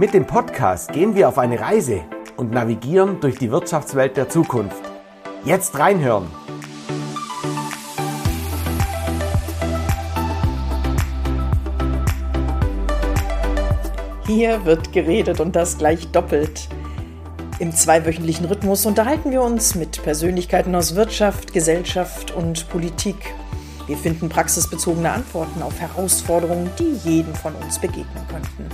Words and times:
Mit 0.00 0.14
dem 0.14 0.26
Podcast 0.26 0.94
gehen 0.94 1.14
wir 1.14 1.28
auf 1.28 1.36
eine 1.36 1.60
Reise 1.60 2.00
und 2.38 2.52
navigieren 2.52 3.20
durch 3.20 3.36
die 3.36 3.50
Wirtschaftswelt 3.50 4.16
der 4.16 4.30
Zukunft. 4.30 4.80
Jetzt 5.44 5.78
reinhören! 5.78 6.26
Hier 14.26 14.64
wird 14.64 14.90
geredet 14.94 15.38
und 15.38 15.54
das 15.54 15.76
gleich 15.76 16.10
doppelt. 16.10 16.70
Im 17.58 17.70
zweiwöchentlichen 17.70 18.46
Rhythmus 18.46 18.86
unterhalten 18.86 19.30
wir 19.30 19.42
uns 19.42 19.74
mit 19.74 20.02
Persönlichkeiten 20.02 20.74
aus 20.74 20.94
Wirtschaft, 20.94 21.52
Gesellschaft 21.52 22.30
und 22.30 22.70
Politik. 22.70 23.34
Wir 23.90 23.96
finden 23.96 24.28
praxisbezogene 24.28 25.10
Antworten 25.10 25.64
auf 25.64 25.80
Herausforderungen, 25.80 26.70
die 26.78 26.92
jedem 27.10 27.34
von 27.34 27.52
uns 27.56 27.80
begegnen 27.80 28.24
könnten. 28.28 28.68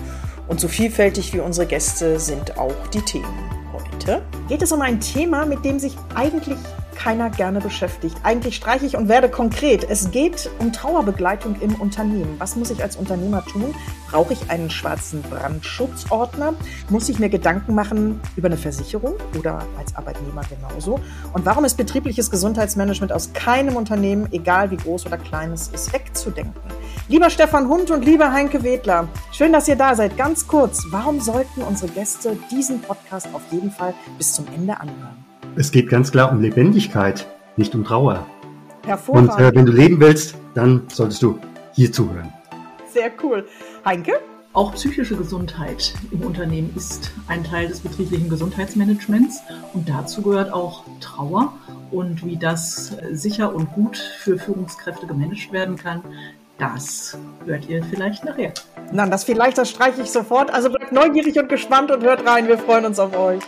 Und 0.46 0.60
so 0.60 0.68
vielfältig 0.68 1.32
wie 1.32 1.40
unsere 1.40 1.66
Gäste 1.66 2.20
sind 2.20 2.58
auch 2.58 2.86
die 2.92 3.00
Themen. 3.00 3.32
Heute 3.72 4.20
geht 4.46 4.60
es 4.60 4.72
um 4.72 4.82
ein 4.82 5.00
Thema, 5.00 5.46
mit 5.46 5.64
dem 5.64 5.78
sich 5.78 5.96
eigentlich 6.14 6.58
keiner 6.96 7.30
gerne 7.30 7.60
beschäftigt. 7.60 8.16
Eigentlich 8.22 8.56
streiche 8.56 8.86
ich 8.86 8.96
und 8.96 9.08
werde 9.08 9.28
konkret. 9.28 9.88
Es 9.88 10.10
geht 10.10 10.50
um 10.58 10.72
Trauerbegleitung 10.72 11.60
im 11.60 11.74
Unternehmen. 11.76 12.34
Was 12.38 12.56
muss 12.56 12.70
ich 12.70 12.82
als 12.82 12.96
Unternehmer 12.96 13.44
tun? 13.44 13.74
Brauche 14.10 14.32
ich 14.32 14.50
einen 14.50 14.70
schwarzen 14.70 15.22
Brandschutzordner? 15.22 16.54
Muss 16.88 17.08
ich 17.08 17.18
mir 17.18 17.28
Gedanken 17.28 17.74
machen 17.74 18.20
über 18.36 18.46
eine 18.46 18.56
Versicherung 18.56 19.14
oder 19.38 19.62
als 19.78 19.94
Arbeitnehmer 19.94 20.42
genauso? 20.48 20.98
Und 21.32 21.46
warum 21.46 21.64
ist 21.64 21.76
betriebliches 21.76 22.30
Gesundheitsmanagement 22.30 23.12
aus 23.12 23.32
keinem 23.32 23.76
Unternehmen, 23.76 24.28
egal 24.32 24.70
wie 24.70 24.76
groß 24.76 25.06
oder 25.06 25.18
klein 25.18 25.52
es 25.52 25.68
ist, 25.68 25.92
wegzudenken? 25.92 26.75
Lieber 27.08 27.30
Stefan 27.30 27.68
Hund 27.68 27.92
und 27.92 28.04
lieber 28.04 28.32
Heinke 28.32 28.64
Wedler, 28.64 29.06
schön, 29.30 29.52
dass 29.52 29.68
ihr 29.68 29.76
da 29.76 29.94
seid. 29.94 30.16
Ganz 30.16 30.48
kurz, 30.48 30.82
warum 30.90 31.20
sollten 31.20 31.62
unsere 31.62 31.92
Gäste 31.92 32.36
diesen 32.50 32.80
Podcast 32.80 33.28
auf 33.32 33.42
jeden 33.52 33.70
Fall 33.70 33.94
bis 34.18 34.32
zum 34.32 34.44
Ende 34.52 34.80
anhören? 34.80 35.24
Es 35.54 35.70
geht 35.70 35.88
ganz 35.88 36.10
klar 36.10 36.32
um 36.32 36.40
Lebendigkeit, 36.40 37.24
nicht 37.56 37.76
um 37.76 37.84
Trauer. 37.84 38.26
Hervorragend. 38.84 39.30
Und 39.30 39.38
äh, 39.38 39.54
wenn 39.54 39.66
du 39.66 39.72
leben 39.72 40.00
willst, 40.00 40.34
dann 40.54 40.82
solltest 40.88 41.22
du 41.22 41.38
hier 41.74 41.92
zuhören. 41.92 42.32
Sehr 42.92 43.12
cool. 43.22 43.46
Heinke? 43.84 44.14
Auch 44.52 44.74
psychische 44.74 45.14
Gesundheit 45.14 45.94
im 46.10 46.22
Unternehmen 46.22 46.72
ist 46.74 47.12
ein 47.28 47.44
Teil 47.44 47.68
des 47.68 47.80
betrieblichen 47.80 48.28
Gesundheitsmanagements 48.28 49.42
und 49.74 49.88
dazu 49.88 50.22
gehört 50.22 50.52
auch 50.52 50.82
Trauer 50.98 51.52
und 51.92 52.24
wie 52.26 52.36
das 52.36 52.96
sicher 53.12 53.54
und 53.54 53.70
gut 53.74 53.96
für 53.96 54.38
Führungskräfte 54.38 55.06
gemanagt 55.06 55.52
werden 55.52 55.76
kann. 55.76 56.02
Das 56.58 57.18
hört 57.44 57.68
ihr 57.68 57.84
vielleicht 57.84 58.24
nachher. 58.24 58.52
Na, 58.90 59.06
das 59.06 59.24
vielleicht, 59.24 59.58
das 59.58 59.68
streiche 59.68 60.00
ich 60.00 60.10
sofort. 60.10 60.50
Also 60.50 60.70
bleibt 60.70 60.90
neugierig 60.90 61.38
und 61.38 61.50
gespannt 61.50 61.90
und 61.90 62.02
hört 62.02 62.26
rein. 62.26 62.48
Wir 62.48 62.56
freuen 62.56 62.86
uns 62.86 62.98
auf 62.98 63.14
euch. 63.14 63.42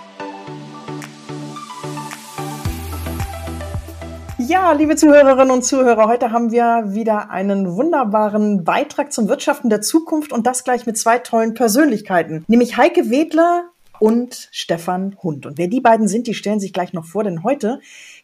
Ja, 4.36 4.72
liebe 4.72 4.96
Zuhörerinnen 4.96 5.50
und 5.50 5.62
Zuhörer, 5.62 6.06
heute 6.06 6.32
haben 6.32 6.52
wir 6.52 6.84
wieder 6.88 7.30
einen 7.30 7.76
wunderbaren 7.76 8.64
Beitrag 8.64 9.12
zum 9.12 9.28
Wirtschaften 9.28 9.70
der 9.70 9.80
Zukunft 9.80 10.32
und 10.32 10.46
das 10.46 10.64
gleich 10.64 10.86
mit 10.86 10.96
zwei 10.96 11.18
tollen 11.18 11.54
Persönlichkeiten, 11.54 12.44
nämlich 12.46 12.76
Heike 12.76 13.10
Wedler 13.10 13.70
und 13.98 14.48
Stefan 14.52 15.16
Hund. 15.22 15.44
Und 15.44 15.58
wer 15.58 15.68
die 15.68 15.80
beiden 15.80 16.08
sind, 16.08 16.26
die 16.26 16.34
stellen 16.34 16.60
sich 16.60 16.72
gleich 16.72 16.92
noch 16.92 17.04
vor, 17.04 17.24
denn 17.24 17.42
heute 17.42 17.80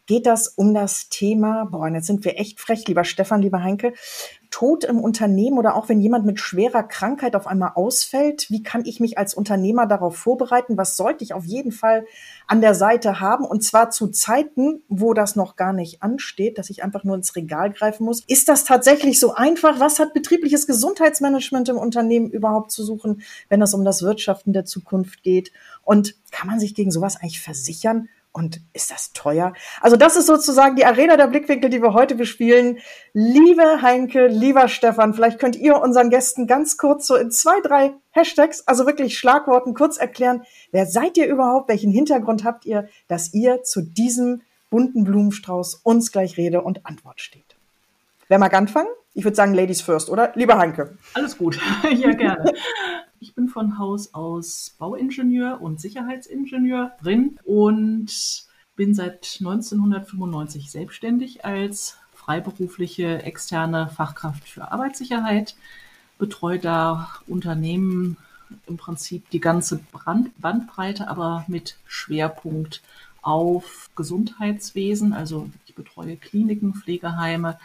geht 0.06 0.27
das 0.27 0.48
um 0.48 0.74
das 0.74 1.08
Thema, 1.08 1.64
boah, 1.64 1.88
jetzt 1.88 2.06
sind 2.06 2.24
wir 2.24 2.38
echt 2.38 2.60
frech, 2.60 2.86
lieber 2.86 3.05
Stefan, 3.05 3.42
lieber 3.42 3.62
Heinke, 3.62 3.94
Tod 4.55 4.84
im 4.84 5.00
Unternehmen 5.00 5.58
oder 5.58 5.74
auch 5.74 5.88
wenn 5.88 6.00
jemand 6.00 6.27
mit 6.27 6.38
schwerer 6.38 6.84
Krankheit 6.84 7.34
auf 7.34 7.48
einmal 7.48 7.72
ausfällt, 7.74 8.48
wie 8.50 8.62
kann 8.62 8.84
ich 8.84 9.00
mich 9.00 9.19
als 9.19 9.34
Unternehmer 9.34 9.86
darauf 9.86 10.16
vorbereiten? 10.16 10.77
Was 10.77 10.96
sollte 10.96 11.24
ich 11.24 11.34
auf 11.34 11.44
jeden 11.44 11.72
Fall 11.72 12.06
an 12.46 12.61
der 12.61 12.77
Seite 12.77 13.19
haben? 13.19 13.44
Und 13.44 13.64
zwar 13.64 13.91
zu 13.91 14.08
Zeiten, 14.08 14.84
wo 14.88 15.12
das 15.12 15.34
noch 15.34 15.56
gar 15.56 15.73
nicht 15.73 16.05
ansteht, 16.05 16.56
dass 16.56 16.70
ich 16.70 16.84
einfach 16.84 17.02
nur 17.02 17.17
ins 17.17 17.34
Regal 17.34 17.73
greifen 17.73 18.05
muss. 18.05 18.23
Ist 18.29 18.48
das 18.48 18.62
tatsächlich 18.62 19.18
so 19.18 19.34
einfach? 19.34 19.80
Was 19.80 19.98
hat 19.98 20.14
betriebliches 20.14 20.68
Gesundheitsmanagement 20.68 21.68
im 21.70 21.79
Unternehmen 21.79 22.30
überhaupt 22.30 22.70
zu 22.70 22.84
suchen, 22.84 23.23
wenn 23.48 23.61
es 23.61 23.74
um 23.74 23.84
das 23.84 24.02
Wirtschaften 24.02 24.52
der 24.52 24.64
Zukunft 24.64 25.24
geht? 25.24 25.50
Und 25.83 26.14
kann 26.30 26.48
man 26.48 26.61
sich 26.61 26.77
gegen 26.77 26.92
sowas 26.92 27.17
eigentlich 27.17 27.40
versichern? 27.40 28.08
Und 28.36 28.61
ist 28.72 28.90
das 28.90 29.12
teuer? 29.12 29.52
Also 29.80 29.96
das 29.96 30.17
ist 30.17 30.27
sozusagen 30.27 30.74
die 30.74 30.84
Arena 30.84 31.17
der 31.17 31.28
Blickwinkel, 31.28 31.70
die 31.70 31.80
wir 31.80 31.95
heute 31.95 32.17
bespielen. 32.17 32.80
Liebe 33.12 33.80
Heinke, 33.80 34.27
lieber 34.27 34.67
Stefan, 34.67 35.14
vielleicht 35.14 35.39
könnt 35.39 35.55
ihr 35.55 35.80
unseren 35.80 36.11
Gästen 36.11 36.48
ganz 36.48 36.77
kurz 36.77 37.06
so 37.06 37.14
in 37.14 37.30
zwei, 37.30 37.61
drei 37.61 37.92
Hashtags, 38.11 38.67
also 38.67 38.86
wirklich 38.86 39.17
Schlagworten 39.17 39.73
kurz 39.73 39.98
erklären, 39.98 40.42
wer 40.73 40.86
seid 40.86 41.17
ihr 41.17 41.28
überhaupt, 41.28 41.68
welchen 41.68 41.92
Hintergrund 41.92 42.42
habt 42.42 42.67
ihr, 42.67 42.89
dass 43.06 43.33
ihr 43.33 43.62
zu 43.62 43.83
diesem 43.83 44.42
bunten 44.68 45.05
Blumenstrauß 45.05 45.83
uns 45.84 46.11
gleich 46.11 46.36
Rede 46.36 46.62
und 46.62 46.84
Antwort 46.86 47.20
steht. 47.20 47.55
Wer 48.27 48.40
mag 48.40 48.52
anfangen? 48.52 48.89
Ich 49.12 49.23
würde 49.23 49.36
sagen 49.36 49.55
Ladies 49.55 49.80
first, 49.80 50.11
oder? 50.11 50.33
Lieber 50.34 50.58
Heinke. 50.58 50.98
Alles 51.12 51.39
gut. 51.39 51.61
ja, 51.89 52.11
gerne. 52.11 52.52
Ich 53.24 53.35
bin 53.35 53.48
von 53.48 53.79
Haus 53.79 54.12
aus 54.12 54.77
Bauingenieur 54.79 55.62
und 55.62 55.80
Sicherheitsingenieurin 55.80 57.39
und 57.42 58.45
bin 58.77 58.95
seit 58.95 59.39
1995 59.40 60.70
selbstständig 60.70 61.42
als 61.42 61.96
freiberufliche 62.12 63.23
externe 63.23 63.89
Fachkraft 63.89 64.46
für 64.46 64.70
Arbeitssicherheit, 64.70 65.57
betreue 66.18 66.58
da 66.58 67.14
Unternehmen 67.27 68.18
im 68.67 68.77
Prinzip 68.77 69.30
die 69.30 69.41
ganze 69.41 69.79
Brand 69.91 70.39
Bandbreite, 70.39 71.08
aber 71.08 71.46
mit 71.48 71.79
Schwerpunkt 71.86 72.83
auf 73.23 73.89
Gesundheitswesen. 73.96 75.14
Also 75.14 75.48
ich 75.64 75.74
betreue 75.74 76.18
Kliniken, 76.18 76.74
Pflegeheime, 76.74 77.58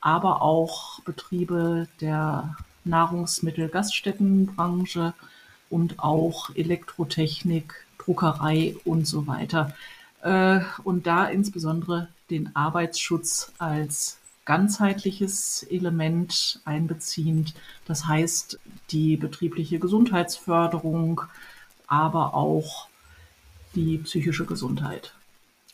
aber 0.00 0.42
auch 0.42 1.00
Betriebe 1.00 1.88
der 2.00 2.56
Nahrungsmittel, 2.84 3.68
Gaststättenbranche 3.68 5.14
und 5.70 5.98
auch 5.98 6.54
Elektrotechnik, 6.54 7.86
Druckerei 7.98 8.76
und 8.84 9.06
so 9.06 9.26
weiter. 9.26 9.74
Äh, 10.22 10.60
und 10.84 11.06
da 11.06 11.26
insbesondere 11.26 12.08
den 12.30 12.54
Arbeitsschutz 12.54 13.52
als 13.58 14.18
ganzheitliches 14.44 15.62
Element 15.70 16.60
einbeziehend. 16.64 17.54
Das 17.86 18.06
heißt, 18.06 18.58
die 18.90 19.16
betriebliche 19.16 19.78
Gesundheitsförderung, 19.78 21.22
aber 21.86 22.34
auch 22.34 22.88
die 23.74 23.98
psychische 23.98 24.44
Gesundheit. 24.44 25.14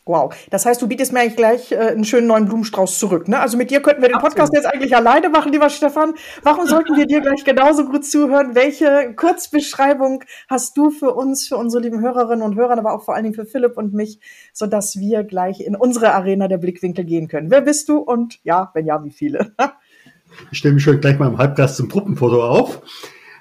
Wow. 0.09 0.35
Das 0.49 0.65
heißt, 0.65 0.81
du 0.81 0.89
bietest 0.89 1.13
mir 1.13 1.21
eigentlich 1.21 1.37
gleich 1.37 1.71
äh, 1.71 1.77
einen 1.77 2.05
schönen 2.05 2.27
neuen 2.27 2.47
Blumenstrauß 2.47 2.99
zurück. 2.99 3.29
Ne? 3.29 3.39
Also 3.39 3.59
mit 3.59 3.71
dir 3.71 3.83
könnten 3.83 4.01
wir 4.01 4.09
den 4.09 4.15
Absolut. 4.15 4.37
Podcast 4.37 4.55
jetzt 4.55 4.65
eigentlich 4.65 4.97
alleine 4.97 5.29
machen, 5.29 5.53
lieber 5.53 5.69
Stefan. 5.69 6.15
Warum 6.43 6.67
sollten 6.67 6.97
wir 6.97 7.07
dir 7.07 7.21
gleich 7.21 7.45
genauso 7.45 7.85
gut 7.85 8.07
zuhören? 8.07 8.55
Welche 8.55 9.13
Kurzbeschreibung 9.15 10.25
hast 10.49 10.79
du 10.79 10.91
für 10.91 11.13
uns, 11.13 11.47
für 11.47 11.59
unsere 11.59 11.83
lieben 11.83 12.01
Hörerinnen 12.01 12.43
und 12.43 12.57
Hörer, 12.57 12.79
aber 12.79 12.95
auch 12.95 13.05
vor 13.05 13.15
allen 13.15 13.25
Dingen 13.25 13.35
für 13.35 13.45
Philipp 13.45 13.77
und 13.77 13.93
mich, 13.93 14.19
sodass 14.55 14.99
wir 14.99 15.25
gleich 15.25 15.61
in 15.61 15.77
unsere 15.77 16.15
Arena 16.15 16.49
der 16.49 16.57
Blickwinkel 16.57 17.05
gehen 17.05 17.29
können? 17.29 17.51
Wer 17.51 17.61
bist 17.61 17.91
du 17.91 17.99
und 17.99 18.39
ja, 18.45 18.71
wenn 18.73 18.87
ja, 18.87 19.05
wie 19.05 19.11
viele? 19.11 19.53
ich 20.51 20.57
stelle 20.57 20.73
mich 20.73 20.85
schon 20.85 21.03
gleich 21.03 21.19
mal 21.19 21.29
im 21.29 21.37
Halbgast 21.37 21.77
zum 21.77 21.91
Gruppenfoto 21.91 22.43
auf. 22.43 22.81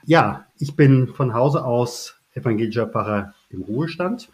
Ja, 0.04 0.48
ich 0.60 0.76
bin 0.76 1.08
von 1.08 1.34
Hause 1.34 1.64
aus 1.64 2.16
evangelischer 2.34 2.88
Pfarrer 2.88 3.34
im 3.50 3.62
Ruhestand 3.62 4.30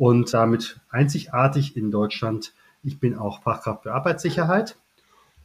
und 0.00 0.32
damit 0.32 0.80
einzigartig 0.88 1.76
in 1.76 1.90
Deutschland. 1.90 2.54
Ich 2.82 3.00
bin 3.00 3.18
auch 3.18 3.42
Fachkraft 3.42 3.82
für 3.82 3.92
Arbeitssicherheit. 3.92 4.76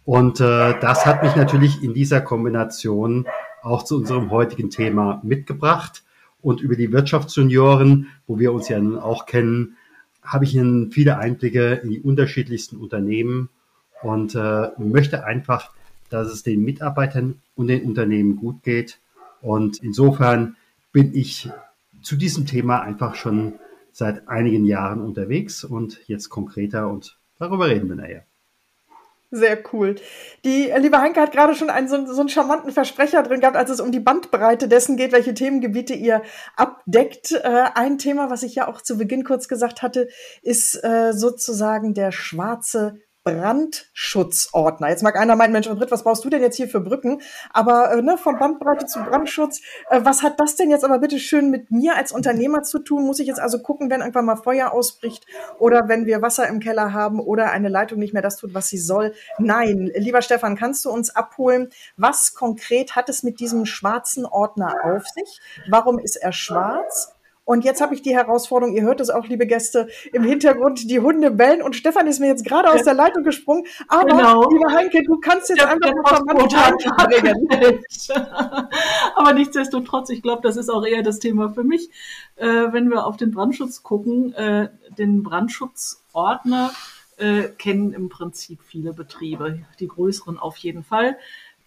Und 0.05 0.39
äh, 0.39 0.79
das 0.79 1.05
hat 1.05 1.23
mich 1.23 1.35
natürlich 1.35 1.83
in 1.83 1.93
dieser 1.93 2.21
Kombination 2.21 3.27
auch 3.63 3.83
zu 3.83 3.97
unserem 3.97 4.31
heutigen 4.31 4.69
Thema 4.69 5.19
mitgebracht. 5.23 6.03
Und 6.41 6.61
über 6.61 6.77
die 6.77 6.93
Wirtschaftsjunioren, 6.93 8.07
wo 8.27 8.39
wir 8.39 8.53
uns 8.53 8.69
ja 8.69 8.79
nun 8.79 8.97
auch 8.97 9.25
kennen, 9.25 9.75
habe 10.23 10.45
ich 10.45 10.55
Ihnen 10.55 10.89
viele 10.89 11.17
Einblicke 11.17 11.73
in 11.83 11.89
die 11.89 11.99
unterschiedlichsten 11.99 12.77
Unternehmen 12.77 13.49
und 14.03 14.35
äh, 14.35 14.69
möchte 14.77 15.25
einfach, 15.25 15.71
dass 16.09 16.31
es 16.31 16.43
den 16.43 16.63
Mitarbeitern 16.63 17.41
und 17.57 17.67
den 17.67 17.83
Unternehmen 17.83 18.37
gut 18.37 18.63
geht. 18.63 18.99
Und 19.41 19.83
insofern 19.83 20.55
bin 20.93 21.13
ich 21.13 21.49
zu 22.01 22.15
diesem 22.15 22.45
Thema 22.45 22.79
einfach 22.79 23.15
schon 23.15 23.55
seit 23.95 24.27
einigen 24.27 24.65
Jahren 24.65 24.99
unterwegs 24.99 25.63
und 25.63 26.05
jetzt 26.07 26.27
konkreter 26.27 26.89
und 26.89 27.17
darüber 27.39 27.69
reden 27.69 27.87
wir 27.87 27.95
nachher. 27.95 28.25
Sehr 29.31 29.57
cool. 29.71 29.95
Die 30.43 30.69
äh, 30.69 30.79
liebe 30.79 30.97
Hanke 30.97 31.21
hat 31.21 31.31
gerade 31.31 31.55
schon 31.55 31.69
einen 31.69 31.87
so, 31.87 32.05
so 32.05 32.19
einen 32.19 32.29
charmanten 32.29 32.73
Versprecher 32.73 33.23
drin 33.23 33.39
gehabt, 33.39 33.55
als 33.55 33.69
es 33.69 33.79
um 33.79 33.93
die 33.93 34.01
Bandbreite 34.01 34.67
dessen 34.67 34.97
geht, 34.97 35.13
welche 35.13 35.33
Themengebiete 35.33 35.93
ihr 35.93 36.23
abdeckt. 36.57 37.31
Äh, 37.31 37.69
ein 37.73 37.97
Thema, 37.97 38.29
was 38.29 38.43
ich 38.43 38.55
ja 38.55 38.67
auch 38.67 38.81
zu 38.81 38.97
Beginn 38.97 39.23
kurz 39.23 39.47
gesagt 39.47 39.81
hatte, 39.81 40.09
ist 40.41 40.75
äh, 40.83 41.13
sozusagen 41.13 41.93
der 41.93 42.11
schwarze 42.11 42.99
Brandschutzordner. 43.25 44.89
Jetzt 44.89 45.01
mag 45.01 45.17
einer 45.19 45.35
meinen, 45.35 45.51
Mensch, 45.51 45.67
Britt, 45.67 45.89
was 45.89 46.03
brauchst 46.03 46.23
du 46.23 46.29
denn 46.29 46.43
jetzt 46.43 46.57
hier 46.57 46.69
für 46.69 46.79
Brücken? 46.79 47.23
Aber 47.51 47.91
äh, 47.91 48.01
ne, 48.03 48.19
von 48.19 48.37
Bandbreite 48.37 48.85
zu 48.85 48.99
Brandschutz, 48.99 49.61
äh, 49.89 50.01
was 50.03 50.21
hat 50.21 50.39
das 50.39 50.55
denn 50.55 50.69
jetzt 50.69 50.85
aber 50.85 50.99
bitte 50.99 51.17
schön 51.17 51.49
mit 51.49 51.71
mir 51.71 51.95
als 51.95 52.11
Unternehmer 52.11 52.61
zu 52.61 52.77
tun? 52.77 53.03
Muss 53.03 53.17
ich 53.17 53.25
jetzt 53.25 53.39
also 53.39 53.63
gucken, 53.63 53.89
wenn 53.89 54.01
irgendwann 54.01 54.25
mal 54.25 54.35
Feuer 54.35 54.71
ausbricht 54.71 55.25
oder 55.57 55.87
wenn 55.87 56.05
wir 56.05 56.21
Wasser 56.21 56.47
im 56.47 56.59
Keller 56.59 56.93
haben 56.93 57.19
oder 57.19 57.49
eine 57.49 57.69
Leitung 57.69 57.97
nicht 57.97 58.13
mehr 58.13 58.21
das 58.21 58.37
tut, 58.37 58.53
was 58.53 58.69
sie 58.69 58.77
soll? 58.77 59.15
Nein, 59.39 59.91
lieber 59.95 60.21
Stefan, 60.21 60.55
kannst 60.55 60.85
du 60.85 60.91
uns 60.91 61.09
abholen, 61.09 61.69
was 61.97 62.35
konkret 62.35 62.95
hat 62.95 63.09
es 63.09 63.23
mit 63.23 63.39
diesem 63.39 63.65
schwarzen 63.65 64.27
Ordner 64.27 64.75
auf 64.83 65.03
sich? 65.07 65.39
Warum 65.67 65.97
ist 65.97 66.15
er 66.15 66.31
schwarz? 66.31 67.14
Und 67.45 67.63
jetzt 67.63 67.79
habe 67.79 67.93
ich 67.93 68.01
die 68.01 68.15
Herausforderung, 68.15 68.75
ihr 68.75 68.81
hört 68.81 68.99
es 68.99 69.11
auch, 69.11 69.27
liebe 69.27 69.45
Gäste, 69.45 69.87
im 70.11 70.23
Hintergrund 70.23 70.89
die 70.89 70.99
Hunde 70.99 71.29
bellen 71.29 71.61
und 71.61 71.75
Stefan 71.75 72.07
ist 72.07 72.19
mir 72.19 72.27
jetzt 72.27 72.43
gerade 72.43 72.71
aus 72.71 72.83
der 72.83 72.95
Leitung 72.95 73.23
gesprungen. 73.23 73.65
Aber, 73.87 74.05
genau. 74.05 74.49
lieber 74.49 74.73
Heinke, 74.73 75.03
du 75.03 75.19
kannst 75.19 75.49
jetzt 75.49 75.61
der, 75.61 75.69
einfach 75.69 76.23
mal 76.25 76.33
bringen. 76.35 77.85
Aber 79.15 79.33
nichtsdestotrotz, 79.33 80.09
ich 80.09 80.23
glaube, 80.23 80.41
das 80.41 80.57
ist 80.57 80.69
auch 80.69 80.85
eher 80.85 81.03
das 81.03 81.19
Thema 81.19 81.49
für 81.51 81.63
mich. 81.63 81.89
Äh, 82.35 82.47
wenn 82.47 82.89
wir 82.89 83.05
auf 83.05 83.15
den 83.15 83.31
Brandschutz 83.31 83.83
gucken, 83.83 84.33
äh, 84.33 84.69
den 84.97 85.21
Brandschutzordner 85.21 86.71
äh, 87.17 87.43
kennen 87.43 87.93
im 87.93 88.09
Prinzip 88.09 88.61
viele 88.63 88.93
Betriebe, 88.93 89.59
die 89.79 89.87
größeren 89.87 90.39
auf 90.39 90.57
jeden 90.57 90.83
Fall. 90.83 91.17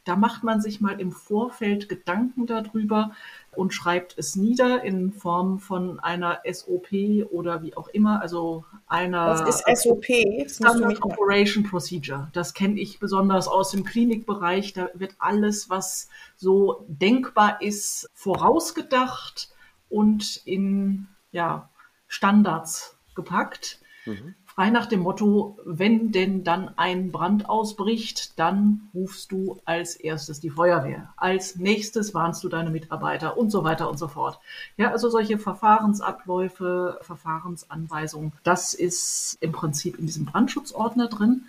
Da 0.04 0.16
macht 0.16 0.42
man 0.42 0.60
sich 0.60 0.80
mal 0.80 1.00
im 1.00 1.12
Vorfeld 1.12 1.88
Gedanken 1.88 2.46
darüber, 2.46 3.12
und 3.58 3.74
schreibt 3.74 4.14
es 4.16 4.36
nieder 4.36 4.84
in 4.84 5.12
Form 5.12 5.58
von 5.58 5.98
einer 5.98 6.40
SOP 6.48 6.92
oder 7.30 7.60
wie 7.60 7.76
auch 7.76 7.88
immer, 7.88 8.22
also 8.22 8.64
einer 8.86 9.26
Was 9.26 9.66
ist 9.66 9.82
SOP? 9.82 10.04
Standard 10.46 11.02
Operation 11.02 11.64
Procedure. 11.64 12.30
Das 12.32 12.54
kenne 12.54 12.78
ich 12.78 13.00
besonders 13.00 13.48
aus 13.48 13.72
dem 13.72 13.82
Klinikbereich. 13.84 14.74
Da 14.74 14.90
wird 14.94 15.16
alles, 15.18 15.68
was 15.68 16.08
so 16.36 16.84
denkbar 16.86 17.60
ist, 17.60 18.08
vorausgedacht 18.14 19.50
und 19.88 20.40
in 20.44 21.08
ja, 21.32 21.68
Standards 22.06 22.96
gepackt. 23.16 23.80
Mhm 24.06 24.36
frei 24.58 24.70
nach 24.70 24.86
dem 24.86 25.02
Motto, 25.02 25.56
wenn 25.64 26.10
denn 26.10 26.42
dann 26.42 26.76
ein 26.76 27.12
Brand 27.12 27.48
ausbricht, 27.48 28.36
dann 28.40 28.88
rufst 28.92 29.30
du 29.30 29.60
als 29.64 29.94
erstes 29.94 30.40
die 30.40 30.50
Feuerwehr. 30.50 31.14
Als 31.16 31.54
nächstes 31.54 32.12
warnst 32.12 32.42
du 32.42 32.48
deine 32.48 32.70
Mitarbeiter 32.70 33.36
und 33.36 33.50
so 33.50 33.62
weiter 33.62 33.88
und 33.88 34.00
so 34.00 34.08
fort. 34.08 34.40
Ja, 34.76 34.90
also 34.90 35.10
solche 35.10 35.38
Verfahrensabläufe, 35.38 36.98
Verfahrensanweisungen, 37.02 38.32
das 38.42 38.74
ist 38.74 39.38
im 39.40 39.52
Prinzip 39.52 39.96
in 39.96 40.06
diesem 40.06 40.24
Brandschutzordner 40.24 41.06
drin. 41.06 41.44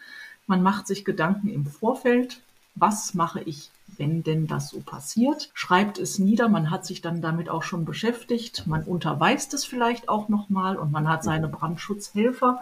Man 0.45 0.61
macht 0.61 0.85
sich 0.85 1.03
Gedanken 1.03 1.47
im 1.47 1.65
Vorfeld, 1.65 2.41
was 2.75 3.15
mache 3.15 3.41
ich 3.41 3.71
wenn 3.97 4.23
denn 4.23 4.45
das 4.45 4.69
so 4.69 4.79
passiert, 4.81 5.49
schreibt 5.55 5.97
es 5.97 6.19
nieder, 6.19 6.47
man 6.47 6.69
hat 6.69 6.85
sich 6.85 7.01
dann 7.01 7.21
damit 7.21 7.49
auch 7.49 7.63
schon 7.63 7.85
beschäftigt, 7.85 8.67
man 8.67 8.83
unterweist 8.83 9.53
es 9.55 9.65
vielleicht 9.65 10.07
auch 10.07 10.29
nochmal 10.29 10.77
und 10.77 10.91
man 10.91 11.09
hat 11.09 11.23
seine 11.23 11.49
Brandschutzhelfer 11.49 12.61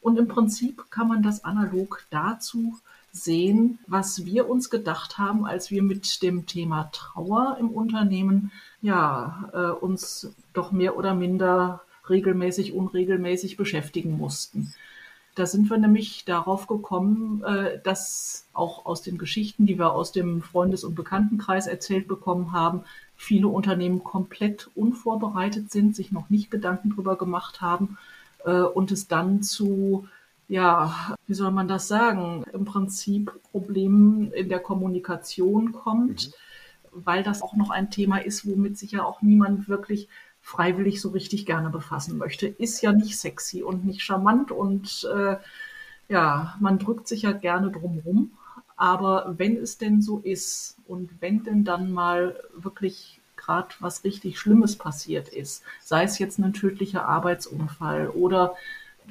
und 0.00 0.18
im 0.18 0.28
Prinzip 0.28 0.90
kann 0.90 1.08
man 1.08 1.22
das 1.22 1.44
analog 1.44 2.04
dazu 2.10 2.78
sehen, 3.12 3.78
was 3.86 4.24
wir 4.24 4.48
uns 4.48 4.70
gedacht 4.70 5.18
haben, 5.18 5.44
als 5.44 5.70
wir 5.70 5.82
mit 5.82 6.22
dem 6.22 6.46
Thema 6.46 6.90
Trauer 6.92 7.56
im 7.58 7.70
Unternehmen 7.70 8.52
ja 8.80 9.50
äh, 9.52 9.70
uns 9.70 10.32
doch 10.52 10.72
mehr 10.72 10.96
oder 10.96 11.14
minder 11.14 11.82
regelmäßig, 12.08 12.72
unregelmäßig 12.72 13.56
beschäftigen 13.56 14.16
mussten. 14.16 14.72
Da 15.34 15.46
sind 15.46 15.70
wir 15.70 15.78
nämlich 15.78 16.24
darauf 16.24 16.66
gekommen, 16.66 17.42
äh, 17.44 17.80
dass 17.82 18.46
auch 18.52 18.86
aus 18.86 19.02
den 19.02 19.18
Geschichten, 19.18 19.66
die 19.66 19.78
wir 19.78 19.92
aus 19.92 20.12
dem 20.12 20.42
Freundes- 20.42 20.84
und 20.84 20.94
Bekanntenkreis 20.94 21.66
erzählt 21.66 22.08
bekommen 22.08 22.52
haben, 22.52 22.84
viele 23.16 23.48
Unternehmen 23.48 24.02
komplett 24.02 24.70
unvorbereitet 24.74 25.70
sind, 25.70 25.94
sich 25.94 26.10
noch 26.10 26.30
nicht 26.30 26.50
Gedanken 26.50 26.90
darüber 26.90 27.16
gemacht 27.16 27.60
haben 27.60 27.98
äh, 28.44 28.60
und 28.62 28.90
es 28.92 29.08
dann 29.08 29.42
zu, 29.42 30.08
ja, 30.48 31.16
wie 31.26 31.34
soll 31.34 31.50
man 31.50 31.68
das 31.68 31.88
sagen, 31.88 32.44
im 32.52 32.64
Prinzip 32.64 33.32
Problemen 33.50 34.32
in 34.32 34.48
der 34.48 34.60
Kommunikation 34.60 35.72
kommt, 35.72 36.28
mhm. 36.28 37.04
weil 37.04 37.22
das 37.22 37.42
auch 37.42 37.54
noch 37.54 37.70
ein 37.70 37.90
Thema 37.90 38.18
ist, 38.18 38.46
womit 38.46 38.78
sich 38.78 38.92
ja 38.92 39.04
auch 39.04 39.22
niemand 39.22 39.68
wirklich 39.68 40.08
freiwillig 40.40 41.00
so 41.00 41.10
richtig 41.10 41.46
gerne 41.46 41.70
befassen 41.70 42.18
möchte. 42.18 42.46
Ist 42.46 42.80
ja 42.82 42.92
nicht 42.92 43.18
sexy 43.18 43.62
und 43.62 43.84
nicht 43.84 44.02
charmant 44.02 44.50
und 44.50 45.08
äh, 45.14 45.36
ja, 46.08 46.56
man 46.60 46.78
drückt 46.78 47.06
sich 47.08 47.22
ja 47.22 47.32
gerne 47.32 47.70
drumrum. 47.70 48.32
Aber 48.76 49.34
wenn 49.36 49.56
es 49.56 49.76
denn 49.76 50.00
so 50.00 50.20
ist 50.20 50.78
und 50.86 51.20
wenn 51.20 51.44
denn 51.44 51.64
dann 51.64 51.92
mal 51.92 52.40
wirklich 52.54 53.19
gerade 53.40 53.74
was 53.80 54.04
richtig 54.04 54.38
Schlimmes 54.38 54.76
passiert 54.76 55.28
ist, 55.28 55.62
sei 55.82 56.04
es 56.04 56.18
jetzt 56.18 56.38
ein 56.38 56.52
tödlicher 56.52 57.08
Arbeitsunfall 57.08 58.08
oder 58.08 58.54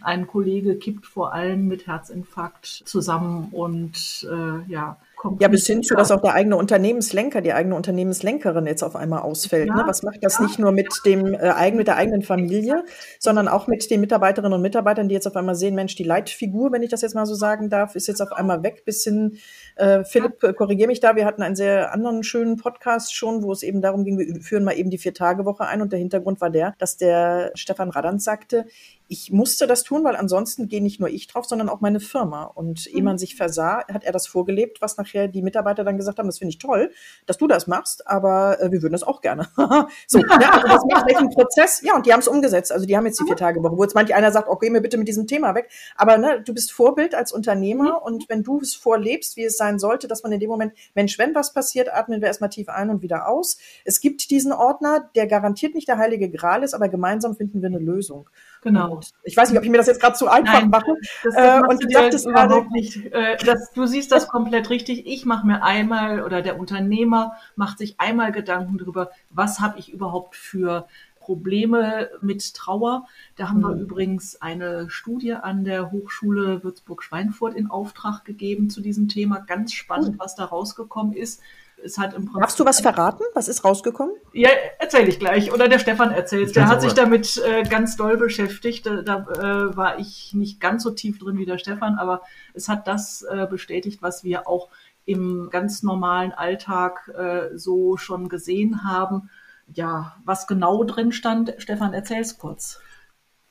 ein 0.01 0.27
Kollege 0.27 0.77
kippt 0.77 1.05
vor 1.05 1.33
allem 1.33 1.67
mit 1.67 1.87
Herzinfarkt 1.87 2.65
zusammen 2.65 3.49
und 3.51 4.27
äh, 4.31 4.71
ja, 4.71 4.97
kommt. 5.19 5.42
Ja, 5.42 5.48
bis 5.48 5.68
hin 5.68 5.83
zu, 5.83 5.94
dass 5.94 6.10
auch 6.10 6.21
der 6.21 6.33
eigene 6.33 6.56
Unternehmenslenker, 6.56 7.42
die 7.42 7.54
eigene 7.54 7.75
Unternehmenslenkerin 7.75 8.66
jetzt 8.66 8.81
auf 8.81 8.95
einmal 8.95 9.19
ausfällt. 9.19 9.68
Ja, 9.68 9.75
ne? 9.75 9.83
Was 9.86 10.01
macht 10.01 10.24
das 10.24 10.39
ja. 10.39 10.45
nicht 10.45 10.57
nur 10.57 10.71
mit 10.71 10.88
dem 11.06 11.33
äh, 11.33 11.38
eigen, 11.50 11.77
mit 11.77 11.88
der 11.88 11.98
eigenen 11.98 12.24
Familie, 12.24 12.86
sondern 13.19 13.48
auch 13.48 13.68
mit 13.68 13.92
den 13.92 14.01
Mitarbeiterinnen 14.01 14.54
und 14.54 14.62
Mitarbeitern, 14.62 15.10
die 15.10 15.13
jetzt 15.13 15.27
auf 15.27 15.36
einmal 15.36 15.56
sehen, 15.56 15.75
Mensch, 15.75 15.95
die 15.95 16.04
Leitfigur, 16.04 16.71
wenn 16.71 16.81
ich 16.81 16.89
das 16.89 17.01
jetzt 17.01 17.13
mal 17.13 17.25
so 17.25 17.36
sagen 17.36 17.69
darf, 17.69 17.95
ist 17.95 18.07
jetzt 18.07 18.21
auf 18.21 18.31
einmal 18.31 18.63
weg, 18.63 18.83
bis 18.86 19.04
hin 19.04 19.38
äh, 19.75 20.04
Philipp, 20.06 20.42
äh, 20.44 20.54
korrigier 20.54 20.88
mich 20.88 21.01
da, 21.01 21.16
wir 21.16 21.25
hatten 21.25 21.44
einen 21.44 21.56
sehr 21.56 21.94
anderen 21.94 22.24
schönen 22.24 22.57
Podcast 22.57 23.13
schon, 23.13 23.44
wo 23.44 23.51
es 23.51 23.62
eben 23.62 23.81
darum 23.81 24.06
ging, 24.06 24.18
wir 24.18 24.42
führen 24.42 24.63
mal 24.63 24.77
eben 24.77 24.89
die 24.89 24.98
Vier-Tage-Woche 24.98 25.65
ein 25.65 25.81
und 25.81 25.92
der 25.92 26.00
Hintergrund 26.00 26.42
war 26.42 26.50
der, 26.50 26.74
dass 26.80 26.98
der 26.98 27.51
Stefan 27.56 27.89
Radans 27.89 28.24
sagte, 28.24 28.65
ich 29.09 29.31
musste 29.31 29.65
das 29.65 29.83
tun, 29.83 30.03
weil 30.03 30.15
ansonsten 30.15 30.67
gehe 30.67 30.83
nicht 30.83 31.00
nur 31.00 31.09
ich 31.09 31.25
drauf, 31.25 31.45
sondern 31.45 31.67
auch 31.67 31.81
meine 31.81 32.00
Firma. 32.00 32.44
Und 32.44 32.85
mhm. 32.85 32.97
ehe 32.97 33.03
man 33.03 33.17
sich 33.17 33.35
versah, 33.35 33.83
hat 33.91 34.03
er 34.03 34.11
das 34.11 34.27
vorgelebt, 34.27 34.81
was 34.81 34.97
nachher 34.97 35.27
die 35.27 35.41
Mitarbeiter 35.41 35.83
dann 35.83 35.97
gesagt 35.97 36.19
haben, 36.19 36.27
das 36.27 36.38
finde 36.38 36.51
ich 36.51 36.59
toll, 36.59 36.91
dass 37.25 37.39
du 37.39 37.47
das 37.47 37.65
machst, 37.65 38.07
aber 38.07 38.61
äh, 38.61 38.71
wir 38.71 38.83
würden 38.83 38.94
das 38.94 39.01
auch 39.01 39.21
gerne. 39.21 39.47
so, 40.07 40.19
ja, 40.19 40.51
also 40.51 40.67
das 40.67 40.85
macht 40.85 41.07
welchen 41.07 41.31
Prozess. 41.31 41.81
Ja, 41.81 41.95
und 41.95 42.06
die 42.06 42.13
haben 42.13 42.19
es 42.19 42.27
umgesetzt. 42.27 42.71
Also 42.71 42.85
die 42.85 42.95
haben 42.95 43.06
jetzt 43.07 43.19
die 43.19 43.25
vier 43.25 43.35
Tage 43.35 43.63
Woche, 43.63 43.75
wo 43.77 43.81
jetzt 43.81 43.95
manch 43.95 44.13
einer 44.13 44.31
sagt, 44.31 44.47
okay, 44.47 44.69
mir 44.69 44.81
bitte 44.81 44.97
mit 45.00 45.07
diesem 45.07 45.25
Thema 45.25 45.55
weg. 45.55 45.69
Aber 45.95 46.19
ne, 46.19 46.44
du 46.45 46.53
bist 46.53 46.71
Vorbild 46.71 47.15
als 47.15 47.31
Unternehmer 47.33 48.00
mhm. 48.00 48.05
und 48.05 48.29
wenn 48.29 48.44
du 48.44 48.59
es 48.59 48.75
vorlebst, 48.75 49.38
wie 49.38 49.44
es 49.45 49.57
sein 49.57 49.79
sollte, 49.79 50.07
dass 50.07 50.21
man 50.21 50.31
in 50.31 50.39
dem 50.39 50.50
Moment, 50.50 50.73
Mensch, 50.94 51.17
wenn 51.17 51.33
was 51.33 51.51
passiert, 51.51 51.91
atmen 51.91 52.21
wir 52.21 52.27
erstmal 52.27 52.51
tief 52.51 52.69
ein 52.69 52.91
und 52.91 53.01
wieder 53.01 53.27
aus. 53.27 53.57
Es 53.85 54.01
gibt 54.01 54.29
diesen 54.29 54.53
Ordner, 54.53 55.09
der 55.15 55.25
garantiert 55.25 55.73
nicht 55.73 55.88
der 55.88 55.98
heilige 55.98 56.29
Gral 56.29 56.62
ist, 56.62 56.75
aber 56.75 56.89
gemeinsam 56.89 57.36
finden 57.36 57.63
wir 57.63 57.69
eine 57.69 57.79
Lösung. 57.79 58.29
Genau. 58.62 58.96
Und 58.96 59.12
ich 59.24 59.38
weiß 59.38 59.50
nicht, 59.50 59.58
ob 59.58 59.63
ich 59.63 59.70
mir 59.70 59.78
das 59.78 59.88
jetzt 59.88 60.01
gerade 60.01 60.16
zu 60.16 60.28
einfach 60.28 60.62
Nein, 60.62 60.70
mache. 60.70 60.94
Das, 61.24 61.34
das 61.34 61.36
äh, 61.36 61.62
und 61.68 61.84
du 61.84 61.89
sagtest 61.89 62.28
überhaupt 62.28 62.72
nicht. 62.72 63.06
Äh, 63.06 63.38
das, 63.46 63.72
du 63.74 63.86
siehst 63.86 64.12
das 64.12 64.28
komplett 64.28 64.70
richtig. 64.70 65.06
Ich 65.08 65.25
mache 65.25 65.48
mir 65.48 65.63
einmal 65.63 66.24
oder 66.24 66.42
der 66.42 66.60
Unternehmer 66.60 67.34
macht 67.56 67.78
sich 67.78 68.00
einmal 68.00 68.32
Gedanken 68.32 68.78
darüber, 68.78 69.12
was 69.30 69.60
habe 69.60 69.80
ich 69.80 69.94
überhaupt 69.94 70.36
für 70.36 70.88
Probleme 71.20 72.10
mit 72.22 72.54
Trauer. 72.56 73.06
Da 73.36 73.50
haben 73.50 73.60
mhm. 73.60 73.63
wir 73.63 73.75
übrigens 73.75 74.42
eine 74.42 74.89
Studie 74.89 75.34
an 75.34 75.63
der 75.63 75.92
Hochschule 75.92 76.63
Würzburg-Schweinfurt 76.63 77.56
in 77.56 77.70
Auftrag 77.70 78.25
gegeben 78.25 78.70
zu 78.70 78.82
diesem 78.82 79.08
Thema. 79.08 79.39
Ganz 79.39 79.74
spannend, 79.74 80.16
mhm. 80.16 80.20
was 80.20 80.36
da 80.36 80.46
rausgekommen 80.46 81.13
ist 81.13 81.42
es 81.83 81.98
hat 81.98 82.13
im 82.13 82.25
Prinzip. 82.25 82.41
Darfst 82.41 82.59
du 82.59 82.65
was 82.65 82.81
verraten? 82.81 83.24
Was 83.33 83.48
ist 83.48 83.63
rausgekommen? 83.63 84.15
Ja, 84.33 84.50
erzähle 84.79 85.07
ich 85.07 85.19
gleich. 85.19 85.53
Oder 85.53 85.67
der 85.67 85.79
Stefan 85.79 86.12
erzählt. 86.12 86.55
Der 86.55 86.67
hat 86.67 86.81
sich 86.81 86.93
damit 86.93 87.38
äh, 87.38 87.63
ganz 87.63 87.95
doll 87.95 88.17
beschäftigt. 88.17 88.86
Da, 88.86 89.01
da 89.01 89.17
äh, 89.17 89.75
war 89.75 90.00
ich 90.00 90.33
nicht 90.33 90.59
ganz 90.59 90.83
so 90.83 90.91
tief 90.91 91.19
drin 91.19 91.38
wie 91.38 91.45
der 91.45 91.57
Stefan, 91.57 91.95
aber 91.95 92.21
es 92.53 92.67
hat 92.67 92.88
das 92.88 93.24
äh, 93.24 93.48
bestätigt, 93.50 94.01
was 94.01 94.24
wir 94.24 94.48
auch 94.48 94.69
im 95.05 95.50
ganz 95.50 95.81
normalen 95.83 96.31
Alltag 96.31 97.12
äh, 97.17 97.57
so 97.57 97.98
schon 97.98 98.29
gesehen 98.29 98.83
haben. 98.83 99.29
Ja, 99.74 100.15
was 100.25 100.48
genau 100.48 100.83
drin 100.83 101.12
stand, 101.12 101.53
Stefan, 101.57 101.93
erzähl's 101.93 102.38
kurz. 102.38 102.79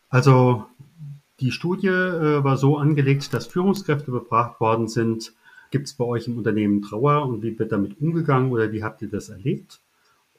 Also 0.08 0.66
die 1.40 1.52
Studie 1.52 1.88
äh, 1.88 2.42
war 2.42 2.56
so 2.56 2.78
angelegt, 2.78 3.32
dass 3.32 3.46
Führungskräfte 3.46 4.10
befragt 4.10 4.60
worden 4.60 4.88
sind, 4.88 5.32
Gibt 5.70 5.86
es 5.86 5.94
bei 5.94 6.04
euch 6.04 6.26
im 6.28 6.38
Unternehmen 6.38 6.82
Trauer 6.82 7.26
und 7.26 7.42
wie 7.42 7.58
wird 7.58 7.72
damit 7.72 8.00
umgegangen 8.00 8.50
oder 8.52 8.72
wie 8.72 8.82
habt 8.82 9.02
ihr 9.02 9.08
das 9.08 9.28
erlebt? 9.28 9.80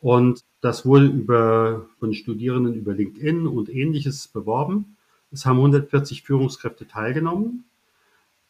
Und 0.02 0.44
das 0.62 0.86
wurde 0.86 1.06
über, 1.06 1.86
von 2.00 2.14
Studierenden 2.14 2.74
über 2.74 2.94
LinkedIn 2.94 3.48
und 3.48 3.70
ähnliches 3.70 4.28
beworben. 4.28 4.98
Es 5.32 5.46
haben 5.46 5.58
140 5.58 6.24
Führungskräfte 6.24 6.88
teilgenommen. 6.88 7.66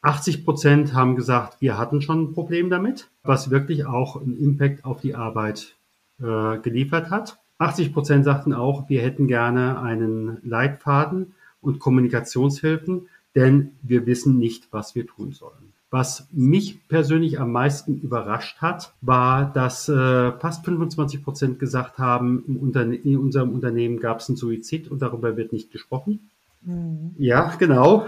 80 0.02 0.46
Prozent 0.46 0.94
haben 0.94 1.16
gesagt, 1.16 1.60
wir 1.60 1.78
hatten 1.78 2.02
schon 2.02 2.24
ein 2.24 2.34
Problem 2.34 2.70
damit, 2.70 3.10
was 3.24 3.50
wirklich 3.50 3.86
auch 3.86 4.22
einen 4.22 4.38
Impact 4.38 4.86
auf 4.86 5.02
die 5.02 5.16
Arbeit 5.16 5.76
äh, 6.22 6.58
geliefert 6.60 7.10
hat. 7.10 7.38
80 7.58 7.94
Prozent 7.94 8.24
sagten 8.24 8.54
auch, 8.54 8.88
wir 8.88 9.02
hätten 9.02 9.28
gerne 9.28 9.82
einen 9.82 10.38
Leitfaden 10.44 11.34
und 11.62 11.80
Kommunikationshilfen, 11.80 13.10
denn 13.36 13.72
wir 13.82 14.06
wissen 14.06 14.38
nicht, 14.38 14.70
was 14.72 14.96
wir 14.96 15.06
tun 15.06 15.34
sollen. 15.34 15.69
Was 15.92 16.28
mich 16.32 16.88
persönlich 16.88 17.40
am 17.40 17.52
meisten 17.52 18.00
überrascht 18.00 18.62
hat, 18.62 18.94
war, 19.02 19.52
dass 19.52 19.90
äh, 19.90 20.32
fast 20.34 20.64
25 20.64 21.24
Prozent 21.24 21.60
gesagt 21.60 21.98
haben, 21.98 22.44
im 22.48 22.94
in 23.04 23.18
unserem 23.18 23.52
Unternehmen 23.52 24.00
gab 24.00 24.20
es 24.20 24.30
einen 24.30 24.36
Suizid 24.36 24.92
und 24.92 25.02
darüber 25.02 25.36
wird 25.36 25.52
nicht 25.52 25.72
gesprochen. 25.72 26.30
Mhm. 26.62 27.16
Ja, 27.18 27.56
genau. 27.58 28.06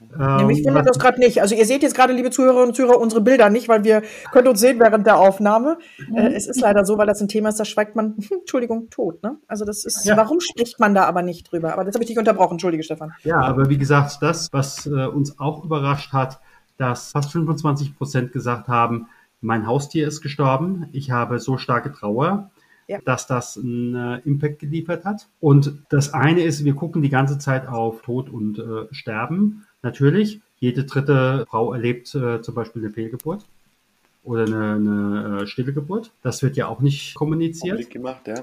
Ähm, 0.00 0.36
Nämlich 0.36 0.64
wundert 0.64 0.88
das 0.88 0.98
gerade 0.98 1.18
nicht. 1.18 1.42
Also 1.42 1.54
ihr 1.54 1.64
seht 1.66 1.82
jetzt 1.82 1.96
gerade, 1.96 2.12
liebe 2.12 2.30
Zuhörerinnen 2.30 2.68
und 2.68 2.74
Zuhörer, 2.74 3.00
unsere 3.00 3.20
Bilder 3.20 3.50
nicht, 3.50 3.68
weil 3.68 3.82
wir 3.82 4.02
können 4.32 4.48
uns 4.48 4.60
sehen 4.60 4.78
während 4.78 5.06
der 5.06 5.18
Aufnahme. 5.18 5.78
Mhm. 6.08 6.16
Äh, 6.16 6.34
es 6.34 6.46
ist 6.46 6.60
leider 6.60 6.84
so, 6.84 6.98
weil 6.98 7.06
das 7.06 7.20
ein 7.20 7.28
Thema 7.28 7.48
ist, 7.48 7.58
da 7.58 7.64
schweigt 7.64 7.96
man, 7.96 8.16
Entschuldigung, 8.30 8.90
tot. 8.90 9.22
Ne? 9.22 9.38
Also 9.48 9.64
das 9.64 9.84
ist, 9.84 10.04
ja. 10.04 10.16
warum 10.16 10.40
spricht 10.40 10.78
man 10.78 10.94
da 10.94 11.04
aber 11.04 11.22
nicht 11.22 11.50
drüber? 11.50 11.72
Aber 11.72 11.84
das 11.84 11.94
habe 11.94 12.04
ich 12.04 12.08
dich 12.08 12.18
unterbrochen, 12.18 12.52
entschuldige 12.52 12.84
Stefan. 12.84 13.12
Ja, 13.24 13.40
aber 13.40 13.68
wie 13.68 13.78
gesagt, 13.78 14.18
das, 14.20 14.52
was 14.52 14.86
äh, 14.86 15.06
uns 15.06 15.38
auch 15.40 15.64
überrascht 15.64 16.12
hat, 16.12 16.38
dass 16.78 17.12
fast 17.12 17.32
25 17.32 17.96
Prozent 17.96 18.32
gesagt 18.32 18.68
haben, 18.68 19.08
mein 19.40 19.66
Haustier 19.66 20.08
ist 20.08 20.20
gestorben, 20.20 20.88
ich 20.92 21.10
habe 21.10 21.38
so 21.38 21.58
starke 21.58 21.92
Trauer, 21.92 22.50
ja. 22.88 22.98
dass 23.04 23.26
das 23.26 23.56
einen 23.56 23.94
äh, 23.94 24.18
Impact 24.24 24.60
geliefert 24.60 25.04
hat. 25.04 25.28
Und 25.40 25.74
das 25.90 26.14
eine 26.14 26.42
ist, 26.42 26.64
wir 26.64 26.74
gucken 26.74 27.02
die 27.02 27.10
ganze 27.10 27.38
Zeit 27.38 27.68
auf 27.68 28.02
Tod 28.02 28.30
und 28.30 28.58
äh, 28.58 28.92
Sterben. 28.92 29.66
Natürlich, 29.82 30.40
jede 30.58 30.84
dritte 30.84 31.44
Frau 31.48 31.72
erlebt 31.72 32.14
äh, 32.14 32.40
zum 32.40 32.54
Beispiel 32.54 32.82
eine 32.82 32.92
Fehlgeburt 32.92 33.44
oder 34.24 34.46
eine, 34.46 34.72
eine 34.72 35.42
äh, 35.42 35.46
stille 35.46 35.72
Geburt. 35.72 36.12
Das 36.22 36.42
wird 36.42 36.56
ja 36.56 36.66
auch 36.66 36.80
nicht 36.80 37.14
kommuniziert. 37.14 37.90
Gemacht, 37.90 38.26
ja. 38.26 38.42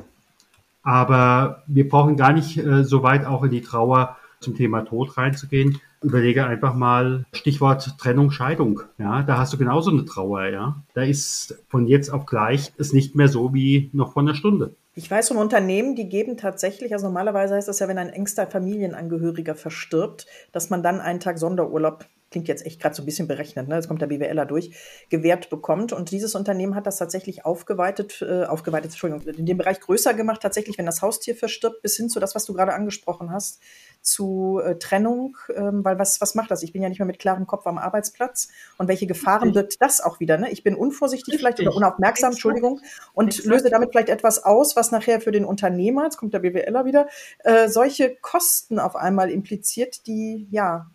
Aber 0.83 1.63
wir 1.67 1.89
brauchen 1.89 2.15
gar 2.15 2.31
nicht 2.31 2.57
äh, 2.57 2.83
so 2.83 3.03
weit 3.03 3.25
auch 3.25 3.43
in 3.43 3.51
die 3.51 3.61
Trauer 3.61 4.17
zum 4.39 4.55
Thema 4.55 4.81
Tod 4.81 5.17
reinzugehen. 5.17 5.79
Überlege 6.01 6.45
einfach 6.45 6.75
mal 6.75 7.25
Stichwort 7.33 7.97
Trennung, 7.97 8.31
Scheidung. 8.31 8.81
Ja, 8.97 9.23
da 9.23 9.37
hast 9.37 9.53
du 9.53 9.57
genauso 9.57 9.91
eine 9.91 10.05
Trauer. 10.05 10.47
Ja, 10.47 10.83
da 10.93 11.03
ist 11.03 11.63
von 11.67 11.87
jetzt 11.87 12.09
auf 12.09 12.25
gleich 12.25 12.73
es 12.77 12.93
nicht 12.93 13.15
mehr 13.15 13.27
so 13.27 13.53
wie 13.53 13.89
noch 13.93 14.13
vor 14.13 14.21
einer 14.21 14.35
Stunde. 14.35 14.75
Ich 14.97 15.11
weiß 15.11 15.27
von 15.27 15.37
Unternehmen, 15.37 15.95
die 15.95 16.07
geben 16.07 16.37
tatsächlich, 16.37 16.93
also 16.93 17.07
normalerweise 17.07 17.55
heißt 17.55 17.67
das 17.67 17.79
ja, 17.79 17.89
wenn 17.89 17.97
ein 17.97 18.09
engster 18.09 18.47
Familienangehöriger 18.47 19.53
verstirbt, 19.53 20.25
dass 20.53 20.69
man 20.69 20.83
dann 20.83 21.01
einen 21.01 21.19
Tag 21.19 21.37
Sonderurlaub 21.37 22.05
klingt 22.35 22.49
jetzt 22.49 22.65
echt 22.65 22.81
gerade 22.81 22.93
so 22.93 23.01
ein 23.01 23.05
bisschen 23.05 23.29
berechnet, 23.29 23.69
ne? 23.69 23.75
jetzt 23.75 23.87
kommt 23.87 24.01
der 24.01 24.07
BWLer 24.07 24.45
durch, 24.45 24.75
gewährt 25.09 25.49
bekommt. 25.49 25.93
Und 25.93 26.11
dieses 26.11 26.35
Unternehmen 26.35 26.75
hat 26.75 26.85
das 26.85 26.97
tatsächlich 26.97 27.45
aufgeweitet, 27.45 28.21
äh, 28.21 28.43
aufgeweitet, 28.43 28.91
Entschuldigung, 28.91 29.25
in 29.25 29.45
dem 29.45 29.57
Bereich 29.57 29.79
größer 29.79 30.13
gemacht, 30.13 30.41
tatsächlich, 30.41 30.77
wenn 30.77 30.85
das 30.85 31.01
Haustier 31.01 31.33
verstirbt, 31.33 31.81
bis 31.81 31.95
hin 31.95 32.09
zu 32.09 32.19
das, 32.19 32.35
was 32.35 32.43
du 32.43 32.53
gerade 32.53 32.73
angesprochen 32.73 33.31
hast, 33.31 33.61
zu 34.01 34.59
äh, 34.61 34.75
Trennung, 34.75 35.37
ähm, 35.55 35.85
weil 35.85 35.97
was, 35.97 36.19
was 36.19 36.35
macht 36.35 36.51
das? 36.51 36.61
Ich 36.61 36.73
bin 36.73 36.81
ja 36.81 36.89
nicht 36.89 36.99
mehr 36.99 37.05
mit 37.05 37.19
klarem 37.19 37.47
Kopf 37.47 37.65
am 37.67 37.77
Arbeitsplatz. 37.77 38.49
Und 38.77 38.89
welche 38.89 39.07
Gefahren 39.07 39.53
birgt 39.53 39.81
das 39.81 40.01
auch 40.01 40.19
wieder? 40.19 40.37
Ne? 40.37 40.51
Ich 40.51 40.61
bin 40.61 40.75
unvorsichtig 40.75 41.35
Richtig. 41.35 41.39
vielleicht 41.39 41.61
oder 41.61 41.73
unaufmerksam, 41.73 42.31
Entschuldigung, 42.31 42.81
und 43.13 43.29
Exakt. 43.29 43.47
löse 43.47 43.69
damit 43.69 43.91
vielleicht 43.91 44.09
etwas 44.09 44.43
aus, 44.43 44.75
was 44.75 44.91
nachher 44.91 45.21
für 45.21 45.31
den 45.31 45.45
Unternehmer, 45.45 46.03
jetzt 46.03 46.17
kommt 46.17 46.33
der 46.33 46.39
BWLer 46.39 46.83
wieder, 46.83 47.07
äh, 47.45 47.69
solche 47.69 48.13
Kosten 48.17 48.77
auf 48.77 48.97
einmal 48.97 49.31
impliziert, 49.31 50.05
die 50.05 50.49
ja 50.51 50.91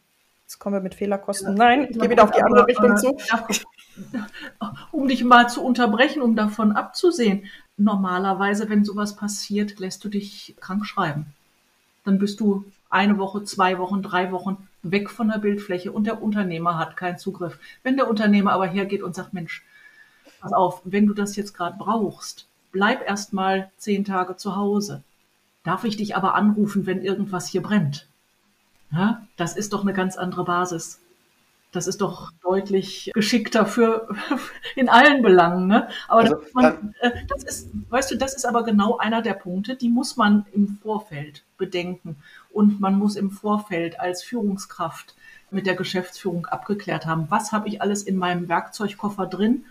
Jetzt 0.50 0.58
kommen 0.58 0.74
wir 0.74 0.80
mit 0.80 0.96
Fehlerkosten. 0.96 1.54
Nein, 1.54 1.86
ich 1.88 1.96
gehe 1.96 2.10
wieder 2.10 2.24
auf 2.24 2.32
die 2.32 2.42
andere 2.42 2.66
Richtung 2.66 2.96
zu. 2.96 3.16
Um 4.90 5.06
dich 5.06 5.22
mal 5.22 5.48
zu 5.48 5.62
unterbrechen, 5.62 6.22
um 6.22 6.34
davon 6.34 6.72
abzusehen. 6.72 7.44
Normalerweise, 7.76 8.68
wenn 8.68 8.84
sowas 8.84 9.14
passiert, 9.14 9.78
lässt 9.78 10.02
du 10.02 10.08
dich 10.08 10.56
krank 10.58 10.86
schreiben. 10.86 11.26
Dann 12.04 12.18
bist 12.18 12.40
du 12.40 12.64
eine 12.88 13.16
Woche, 13.16 13.44
zwei 13.44 13.78
Wochen, 13.78 14.02
drei 14.02 14.32
Wochen 14.32 14.66
weg 14.82 15.08
von 15.08 15.28
der 15.28 15.38
Bildfläche 15.38 15.92
und 15.92 16.08
der 16.08 16.20
Unternehmer 16.20 16.78
hat 16.78 16.96
keinen 16.96 17.18
Zugriff. 17.18 17.60
Wenn 17.84 17.96
der 17.96 18.10
Unternehmer 18.10 18.50
aber 18.50 18.66
hergeht 18.66 19.04
und 19.04 19.14
sagt, 19.14 19.32
Mensch, 19.32 19.62
pass 20.40 20.52
auf, 20.52 20.82
wenn 20.82 21.06
du 21.06 21.14
das 21.14 21.36
jetzt 21.36 21.54
gerade 21.54 21.76
brauchst, 21.78 22.48
bleib 22.72 23.08
erst 23.08 23.32
mal 23.32 23.70
zehn 23.76 24.04
Tage 24.04 24.36
zu 24.36 24.56
Hause. 24.56 25.04
Darf 25.62 25.84
ich 25.84 25.96
dich 25.96 26.16
aber 26.16 26.34
anrufen, 26.34 26.86
wenn 26.86 27.04
irgendwas 27.04 27.46
hier 27.46 27.62
brennt? 27.62 28.09
Ja, 28.92 29.26
das 29.36 29.56
ist 29.56 29.72
doch 29.72 29.82
eine 29.82 29.92
ganz 29.92 30.16
andere 30.16 30.44
Basis. 30.44 31.00
Das 31.72 31.86
ist 31.86 32.00
doch 32.00 32.32
deutlich 32.42 33.12
geschickter 33.14 33.64
für 33.64 34.08
in 34.76 34.88
allen 34.88 35.22
Belangen. 35.22 35.68
Ne? 35.68 35.88
Aber 36.08 36.22
also, 36.22 36.34
das, 36.34 36.52
man, 36.54 36.94
äh, 37.00 37.12
das 37.28 37.44
ist, 37.44 37.70
weißt 37.88 38.10
du, 38.10 38.16
das 38.16 38.34
ist 38.34 38.44
aber 38.44 38.64
genau 38.64 38.98
einer 38.98 39.22
der 39.22 39.34
Punkte, 39.34 39.76
die 39.76 39.88
muss 39.88 40.16
man 40.16 40.46
im 40.52 40.78
Vorfeld 40.82 41.44
bedenken. 41.58 42.16
Und 42.52 42.80
man 42.80 42.98
muss 42.98 43.14
im 43.14 43.30
Vorfeld 43.30 44.00
als 44.00 44.24
Führungskraft 44.24 45.14
mit 45.52 45.66
der 45.66 45.76
Geschäftsführung 45.76 46.46
abgeklärt 46.46 47.06
haben, 47.06 47.26
was 47.28 47.52
habe 47.52 47.68
ich 47.68 47.82
alles 47.82 48.02
in 48.02 48.16
meinem 48.16 48.48
Werkzeugkoffer 48.48 49.26
drin 49.26 49.64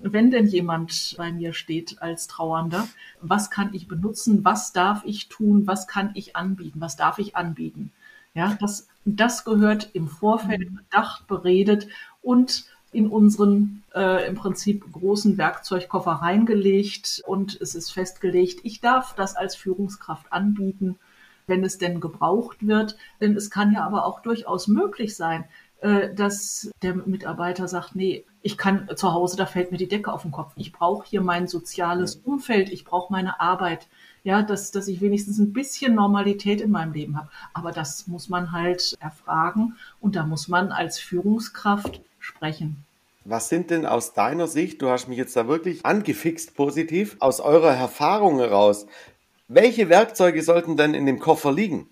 wenn 0.00 0.30
denn 0.30 0.46
jemand 0.46 1.14
bei 1.16 1.32
mir 1.32 1.52
steht 1.52 2.00
als 2.00 2.26
Trauernder, 2.26 2.86
was 3.20 3.50
kann 3.50 3.74
ich 3.74 3.88
benutzen, 3.88 4.44
was 4.44 4.72
darf 4.72 5.02
ich 5.04 5.28
tun, 5.28 5.66
was 5.66 5.86
kann 5.86 6.10
ich 6.14 6.36
anbieten, 6.36 6.80
was 6.80 6.96
darf 6.96 7.18
ich 7.18 7.36
anbieten. 7.36 7.92
Ja, 8.38 8.56
das, 8.60 8.86
das 9.04 9.44
gehört 9.44 9.90
im 9.94 10.06
Vorfeld 10.06 10.72
bedacht, 10.72 11.26
beredet 11.26 11.88
und 12.22 12.66
in 12.92 13.08
unseren 13.08 13.82
äh, 13.96 14.28
im 14.28 14.36
Prinzip 14.36 14.84
großen 14.92 15.36
Werkzeugkoffer 15.38 16.12
reingelegt 16.12 17.20
und 17.26 17.60
es 17.60 17.74
ist 17.74 17.90
festgelegt, 17.90 18.60
ich 18.62 18.80
darf 18.80 19.16
das 19.16 19.34
als 19.34 19.56
Führungskraft 19.56 20.32
anbieten, 20.32 21.00
wenn 21.48 21.64
es 21.64 21.78
denn 21.78 21.98
gebraucht 21.98 22.64
wird. 22.64 22.96
Denn 23.20 23.34
es 23.34 23.50
kann 23.50 23.72
ja 23.72 23.84
aber 23.84 24.06
auch 24.06 24.20
durchaus 24.20 24.68
möglich 24.68 25.16
sein, 25.16 25.44
äh, 25.80 26.14
dass 26.14 26.70
der 26.82 26.94
Mitarbeiter 26.94 27.66
sagt, 27.66 27.96
nee, 27.96 28.24
ich 28.42 28.56
kann 28.56 28.88
zu 28.94 29.14
Hause, 29.14 29.36
da 29.36 29.46
fällt 29.46 29.72
mir 29.72 29.78
die 29.78 29.88
Decke 29.88 30.12
auf 30.12 30.22
den 30.22 30.30
Kopf. 30.30 30.52
Ich 30.54 30.70
brauche 30.70 31.04
hier 31.04 31.22
mein 31.22 31.48
soziales 31.48 32.14
Umfeld, 32.14 32.70
ich 32.70 32.84
brauche 32.84 33.12
meine 33.12 33.40
Arbeit 33.40 33.88
ja, 34.28 34.42
dass, 34.42 34.70
dass 34.72 34.88
ich 34.88 35.00
wenigstens 35.00 35.38
ein 35.38 35.54
bisschen 35.54 35.94
Normalität 35.94 36.60
in 36.60 36.70
meinem 36.70 36.92
Leben 36.92 37.16
habe. 37.16 37.30
Aber 37.54 37.72
das 37.72 38.06
muss 38.08 38.28
man 38.28 38.52
halt 38.52 38.94
erfragen 39.00 39.76
und 40.02 40.16
da 40.16 40.26
muss 40.26 40.48
man 40.48 40.70
als 40.70 40.98
Führungskraft 40.98 42.02
sprechen. 42.18 42.84
Was 43.24 43.48
sind 43.48 43.70
denn 43.70 43.86
aus 43.86 44.12
deiner 44.12 44.46
Sicht, 44.46 44.82
du 44.82 44.90
hast 44.90 45.08
mich 45.08 45.16
jetzt 45.16 45.34
da 45.34 45.48
wirklich 45.48 45.86
angefixt 45.86 46.54
positiv, 46.54 47.16
aus 47.20 47.40
eurer 47.40 47.74
Erfahrung 47.74 48.38
heraus, 48.38 48.86
welche 49.48 49.88
Werkzeuge 49.88 50.42
sollten 50.42 50.76
denn 50.76 50.92
in 50.92 51.06
dem 51.06 51.20
Koffer 51.20 51.50
liegen? 51.50 51.88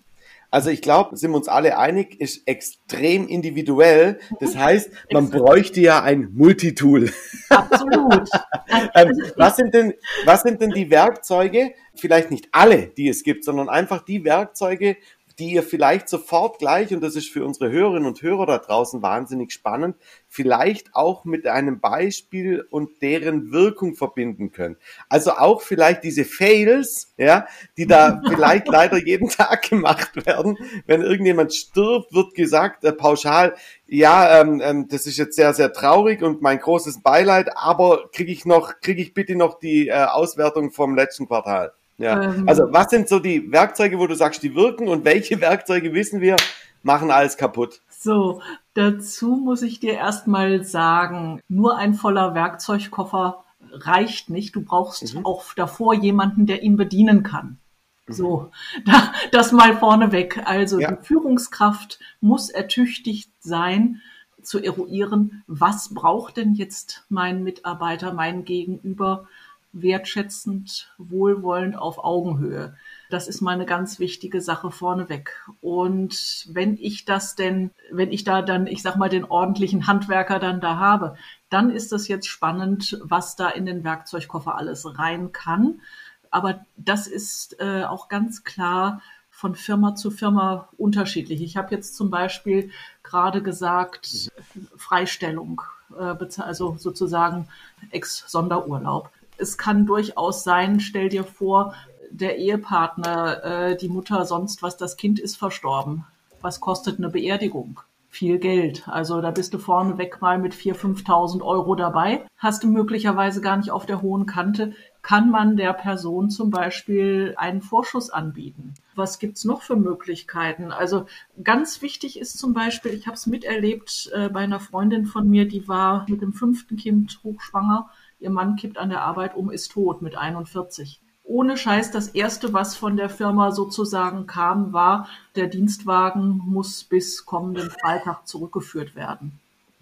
Also 0.49 0.69
ich 0.69 0.81
glaube, 0.81 1.17
sind 1.17 1.31
wir 1.31 1.37
uns 1.37 1.49
alle 1.49 1.77
einig, 1.77 2.19
ist 2.21 2.47
extrem 2.47 3.27
individuell. 3.27 4.19
Das 4.39 4.55
heißt, 4.55 4.89
man 5.11 5.29
bräuchte 5.29 5.81
ja 5.81 6.01
ein 6.01 6.29
Multitool. 6.33 7.11
Absolut. 7.49 8.29
ähm, 8.95 9.11
was 9.35 9.57
sind 9.57 9.73
denn, 9.73 9.93
was 10.25 10.43
sind 10.43 10.61
denn 10.61 10.71
die 10.71 10.89
Werkzeuge? 10.89 11.73
Vielleicht 11.95 12.31
nicht 12.31 12.47
alle, 12.51 12.87
die 12.87 13.09
es 13.09 13.23
gibt, 13.23 13.43
sondern 13.43 13.67
einfach 13.67 14.05
die 14.05 14.23
Werkzeuge, 14.23 14.97
die 15.39 15.51
ihr 15.51 15.63
vielleicht 15.63 16.09
sofort 16.09 16.57
gleich, 16.57 16.93
und 16.93 17.01
das 17.01 17.15
ist 17.15 17.29
für 17.29 17.45
unsere 17.45 17.71
Hörerinnen 17.71 18.07
und 18.07 18.21
Hörer 18.21 18.45
da 18.45 18.57
draußen 18.57 19.01
wahnsinnig 19.01 19.51
spannend, 19.51 19.95
vielleicht 20.27 20.95
auch 20.95 21.25
mit 21.25 21.45
einem 21.45 21.79
Beispiel 21.79 22.65
und 22.69 23.01
deren 23.01 23.51
Wirkung 23.51 23.95
verbinden 23.95 24.51
könnt. 24.51 24.77
Also 25.09 25.31
auch 25.31 25.61
vielleicht 25.61 26.03
diese 26.03 26.25
Fails, 26.25 27.13
ja, 27.17 27.47
die 27.77 27.85
da 27.85 28.21
vielleicht 28.27 28.67
leider 28.67 28.97
jeden 28.97 29.29
Tag 29.29 29.69
gemacht 29.69 30.25
werden. 30.25 30.57
Wenn 30.87 31.01
irgendjemand 31.01 31.53
stirbt, 31.53 32.13
wird 32.13 32.33
gesagt, 32.33 32.83
äh, 32.83 32.91
pauschal, 32.91 33.53
ja, 33.85 34.41
ähm, 34.41 34.61
ähm, 34.63 34.87
das 34.89 35.05
ist 35.05 35.17
jetzt 35.17 35.35
sehr, 35.35 35.53
sehr 35.53 35.71
traurig 35.71 36.23
und 36.23 36.41
mein 36.41 36.59
großes 36.59 37.03
Beileid, 37.03 37.49
aber 37.55 38.09
kriege 38.11 38.31
ich 38.31 38.45
noch, 38.45 38.79
kriege 38.81 39.01
ich 39.01 39.13
bitte 39.13 39.35
noch 39.35 39.59
die 39.59 39.87
äh, 39.87 39.93
Auswertung 40.05 40.71
vom 40.71 40.95
letzten 40.95 41.27
Quartal. 41.27 41.73
Ja. 41.97 42.21
Ähm, 42.21 42.47
also 42.47 42.71
was 42.71 42.89
sind 42.89 43.09
so 43.09 43.19
die 43.19 43.51
Werkzeuge, 43.51 43.99
wo 43.99 44.07
du 44.07 44.15
sagst, 44.15 44.43
die 44.43 44.55
wirken 44.55 44.87
und 44.87 45.05
welche 45.05 45.41
Werkzeuge 45.41 45.93
wissen 45.93 46.21
wir, 46.21 46.35
machen 46.83 47.11
alles 47.11 47.37
kaputt? 47.37 47.81
So, 47.89 48.41
dazu 48.73 49.35
muss 49.35 49.61
ich 49.61 49.79
dir 49.79 49.93
erstmal 49.93 50.63
sagen, 50.63 51.41
nur 51.47 51.77
ein 51.77 51.93
voller 51.93 52.35
Werkzeugkoffer 52.35 53.43
reicht 53.71 54.29
nicht. 54.29 54.55
Du 54.55 54.61
brauchst 54.61 55.15
mhm. 55.15 55.25
auch 55.25 55.53
davor 55.55 55.93
jemanden, 55.93 56.45
der 56.45 56.63
ihn 56.63 56.77
bedienen 56.77 57.23
kann. 57.23 57.57
Mhm. 58.05 58.13
So, 58.13 58.51
da, 58.85 59.11
das 59.31 59.51
mal 59.51 59.77
vorneweg. 59.77 60.41
Also 60.45 60.79
ja. 60.79 60.91
die 60.91 61.05
Führungskraft 61.05 61.99
muss 62.21 62.49
ertüchtigt 62.49 63.31
sein, 63.39 64.01
zu 64.47 64.63
eruieren, 64.63 65.43
was 65.47 65.93
braucht 65.93 66.37
denn 66.37 66.53
jetzt 66.53 67.05
mein 67.09 67.43
Mitarbeiter, 67.43 68.13
mein 68.13 68.45
Gegenüber, 68.45 69.27
wertschätzend, 69.73 70.93
wohlwollend 70.97 71.77
auf 71.77 72.03
Augenhöhe. 72.03 72.75
Das 73.09 73.27
ist 73.27 73.41
meine 73.41 73.65
ganz 73.65 73.99
wichtige 73.99 74.41
Sache 74.41 74.71
vorneweg. 74.71 75.33
Und 75.61 76.47
wenn 76.49 76.77
ich 76.77 77.05
das 77.05 77.35
denn, 77.35 77.71
wenn 77.91 78.11
ich 78.11 78.23
da 78.23 78.41
dann, 78.41 78.67
ich 78.67 78.81
sag 78.81 78.95
mal, 78.95 79.09
den 79.09 79.25
ordentlichen 79.25 79.87
Handwerker 79.87 80.39
dann 80.39 80.61
da 80.61 80.77
habe, 80.77 81.15
dann 81.49 81.69
ist 81.69 81.91
das 81.91 82.07
jetzt 82.07 82.27
spannend, 82.27 82.99
was 83.03 83.35
da 83.35 83.49
in 83.49 83.65
den 83.65 83.83
Werkzeugkoffer 83.83 84.55
alles 84.55 84.97
rein 84.97 85.31
kann. 85.31 85.81
Aber 86.29 86.65
das 86.75 87.07
ist 87.07 87.59
äh, 87.59 87.83
auch 87.83 88.09
ganz 88.09 88.43
klar 88.43 89.01
von 89.29 89.53
Firma 89.53 89.95
zu 89.95 90.09
Firma 90.09 90.67
unterschiedlich. 90.77 91.41
Ich 91.41 91.57
habe 91.57 91.75
jetzt 91.75 91.95
zum 91.95 92.09
Beispiel 92.09 92.71
gerade 93.03 93.43
gesagt, 93.43 94.31
Freistellung, 94.75 95.61
äh, 95.97 96.15
also 96.41 96.75
sozusagen 96.77 97.47
Ex-Sonderurlaub. 97.91 99.11
Es 99.37 99.57
kann 99.57 99.85
durchaus 99.85 100.43
sein, 100.43 100.79
stell 100.79 101.09
dir 101.09 101.23
vor, 101.23 101.73
der 102.11 102.37
Ehepartner, 102.37 103.43
äh, 103.43 103.77
die 103.77 103.89
Mutter, 103.89 104.25
sonst 104.25 104.63
was, 104.63 104.77
das 104.77 104.97
Kind 104.97 105.19
ist 105.19 105.37
verstorben. 105.37 106.05
Was 106.41 106.59
kostet 106.59 106.97
eine 106.97 107.09
Beerdigung? 107.09 107.81
Viel 108.09 108.39
Geld. 108.39 108.87
Also 108.87 109.21
da 109.21 109.31
bist 109.31 109.53
du 109.53 109.59
vorneweg 109.59 110.21
mal 110.21 110.39
mit 110.39 110.53
4.000, 110.53 111.03
5.000 111.03 111.41
Euro 111.43 111.75
dabei. 111.75 112.25
Hast 112.37 112.63
du 112.63 112.67
möglicherweise 112.67 113.41
gar 113.41 113.57
nicht 113.57 113.69
auf 113.69 113.85
der 113.85 114.01
hohen 114.01 114.25
Kante. 114.25 114.73
Kann 115.01 115.29
man 115.29 115.57
der 115.57 115.73
Person 115.73 116.29
zum 116.29 116.49
Beispiel 116.49 117.35
einen 117.37 117.61
Vorschuss 117.61 118.09
anbieten? 118.09 118.73
Was 118.95 119.19
gibt's 119.19 119.45
noch 119.45 119.61
für 119.61 119.75
Möglichkeiten? 119.75 120.71
Also 120.71 121.05
ganz 121.43 121.81
wichtig 121.81 122.19
ist 122.19 122.39
zum 122.39 122.53
Beispiel, 122.53 122.93
ich 122.93 123.07
habe 123.07 123.15
es 123.15 123.27
miterlebt 123.27 124.09
äh, 124.13 124.29
bei 124.29 124.39
einer 124.39 124.59
Freundin 124.59 125.05
von 125.05 125.29
mir, 125.29 125.47
die 125.47 125.67
war 125.67 126.05
mit 126.09 126.21
dem 126.21 126.33
fünften 126.33 126.77
Kind 126.77 127.19
hochschwanger. 127.23 127.89
Ihr 128.19 128.29
Mann 128.29 128.55
kippt 128.55 128.77
an 128.77 128.89
der 128.89 129.01
Arbeit 129.01 129.35
um, 129.35 129.51
ist 129.51 129.71
tot 129.71 130.01
mit 130.01 130.17
41 130.17 131.01
ohne 131.27 131.57
Scheiß, 131.57 131.91
das 131.91 132.07
erste, 132.07 132.53
was 132.53 132.75
von 132.75 132.95
der 132.95 133.09
Firma 133.09 133.51
sozusagen 133.51 134.27
kam, 134.27 134.71
war, 134.71 135.09
der 135.35 135.47
Dienstwagen 135.47 136.41
muss 136.45 136.83
bis 136.85 137.25
kommenden 137.25 137.69
Freitag 137.69 138.25
zurückgeführt 138.25 138.95
werden. 138.95 139.39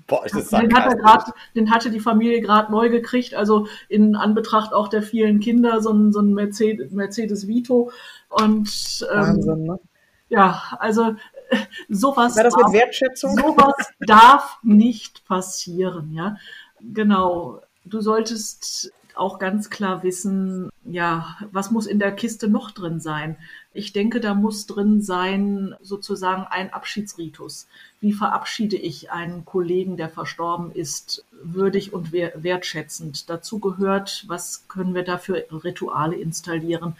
Boah, 0.08 0.26
ist 0.26 0.36
das 0.36 0.50
den, 0.50 0.74
hat 0.76 1.00
grad, 1.00 1.34
den 1.56 1.72
hatte 1.72 1.90
die 1.90 2.00
Familie 2.00 2.42
gerade 2.42 2.72
neu 2.72 2.90
gekriegt, 2.90 3.34
also 3.34 3.68
in 3.90 4.16
Anbetracht 4.16 4.74
auch 4.74 4.88
der 4.88 5.02
vielen 5.02 5.40
Kinder, 5.40 5.82
so 5.82 5.92
ein, 5.92 6.12
so 6.12 6.20
ein 6.20 6.34
Mercedes, 6.34 6.92
Mercedes 6.92 7.48
Vito. 7.48 7.92
Und 8.30 9.08
ähm, 9.12 9.20
Wahnsinn, 9.20 9.64
ne? 9.64 9.80
ja, 10.30 10.62
also 10.80 11.16
sowas, 11.90 12.36
War 12.36 12.44
das 12.44 12.54
darf, 12.54 12.72
mit 12.72 12.82
Wertschätzung? 12.82 13.36
sowas 13.36 13.94
darf 14.00 14.60
nicht 14.62 15.26
passieren, 15.26 16.12
ja. 16.12 16.38
Genau. 16.82 17.62
Du 17.86 18.02
solltest 18.02 18.92
auch 19.16 19.40
ganz 19.40 19.70
klar 19.70 20.04
wissen, 20.04 20.70
ja, 20.84 21.38
was 21.52 21.72
muss 21.72 21.86
in 21.86 22.00
der 22.00 22.12
Kiste 22.12 22.48
noch 22.50 22.72
drin 22.72 23.00
sein? 23.00 23.38
Ich 23.74 23.94
denke, 23.94 24.20
da 24.20 24.34
muss 24.34 24.66
drin 24.66 25.02
sein 25.02 25.76
sozusagen 25.82 26.44
ein 26.44 26.74
Abschiedsritus. 26.74 27.68
Wie 28.02 28.14
verabschiede 28.14 28.76
ich 28.76 29.12
einen 29.12 29.46
Kollegen, 29.46 29.98
der 29.98 30.10
verstorben 30.10 30.72
ist, 30.72 31.24
würdig 31.44 31.94
und 31.94 32.12
wertschätzend? 32.12 33.30
Dazu 33.30 33.60
gehört, 33.60 34.26
was 34.28 34.68
können 34.68 34.96
wir 34.96 35.04
da 35.04 35.18
für 35.18 35.46
Rituale 35.64 36.16
installieren? 36.16 36.96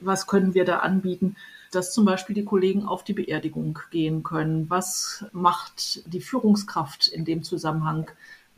Was 0.00 0.26
können 0.26 0.54
wir 0.54 0.64
da 0.64 0.78
anbieten? 0.78 1.36
dass 1.70 1.92
zum 1.92 2.06
Beispiel 2.06 2.34
die 2.34 2.46
Kollegen 2.46 2.86
auf 2.86 3.04
die 3.04 3.12
Beerdigung 3.12 3.78
gehen 3.90 4.22
können. 4.22 4.70
Was 4.70 5.26
macht 5.32 6.02
die 6.10 6.22
Führungskraft 6.22 7.08
in 7.08 7.26
dem 7.26 7.42
Zusammenhang? 7.42 8.10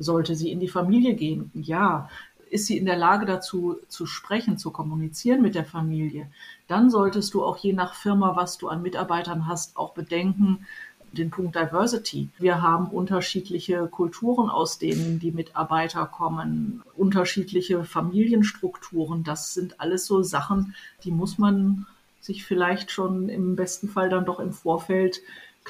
Sollte 0.03 0.35
sie 0.35 0.51
in 0.51 0.59
die 0.59 0.69
Familie 0.69 1.15
gehen? 1.15 1.53
Ja 1.55 2.09
ist 2.51 2.67
sie 2.67 2.77
in 2.77 2.85
der 2.85 2.97
Lage 2.97 3.27
dazu 3.27 3.77
zu 3.89 4.07
sprechen, 4.07 4.59
zu 4.59 4.71
kommunizieren 4.71 5.41
mit 5.41 5.55
der 5.55 5.65
Familie, 5.65 6.27
dann 6.67 6.91
solltest 6.91 7.33
du 7.35 7.45
auch 7.45 7.57
je 7.57 7.73
nach 7.73 7.95
Firma, 7.95 8.37
was 8.37 8.59
du 8.59 8.69
an 8.69 8.83
Mitarbeitern 8.83 9.47
hast, 9.47 9.77
auch 9.77 9.93
bedenken, 9.95 10.67
den 11.13 11.31
Punkt 11.31 11.57
Diversity. 11.57 12.29
Wir 12.39 12.63
haben 12.63 12.87
unterschiedliche 12.87 13.87
Kulturen, 13.89 14.49
aus 14.49 14.79
denen 14.79 15.19
die 15.19 15.33
Mitarbeiter 15.33 16.07
kommen, 16.07 16.83
unterschiedliche 16.97 17.85
Familienstrukturen. 17.85 19.25
Das 19.25 19.55
sind 19.55 19.81
alles 19.81 20.07
so 20.07 20.23
Sachen, 20.23 20.75
die 21.05 21.11
muss 21.11 21.39
man 21.39 21.87
sich 22.21 22.45
vielleicht 22.45 22.91
schon 22.91 23.29
im 23.29 23.57
besten 23.57 23.89
Fall 23.89 24.09
dann 24.09 24.25
doch 24.25 24.39
im 24.41 24.53
Vorfeld 24.53 25.21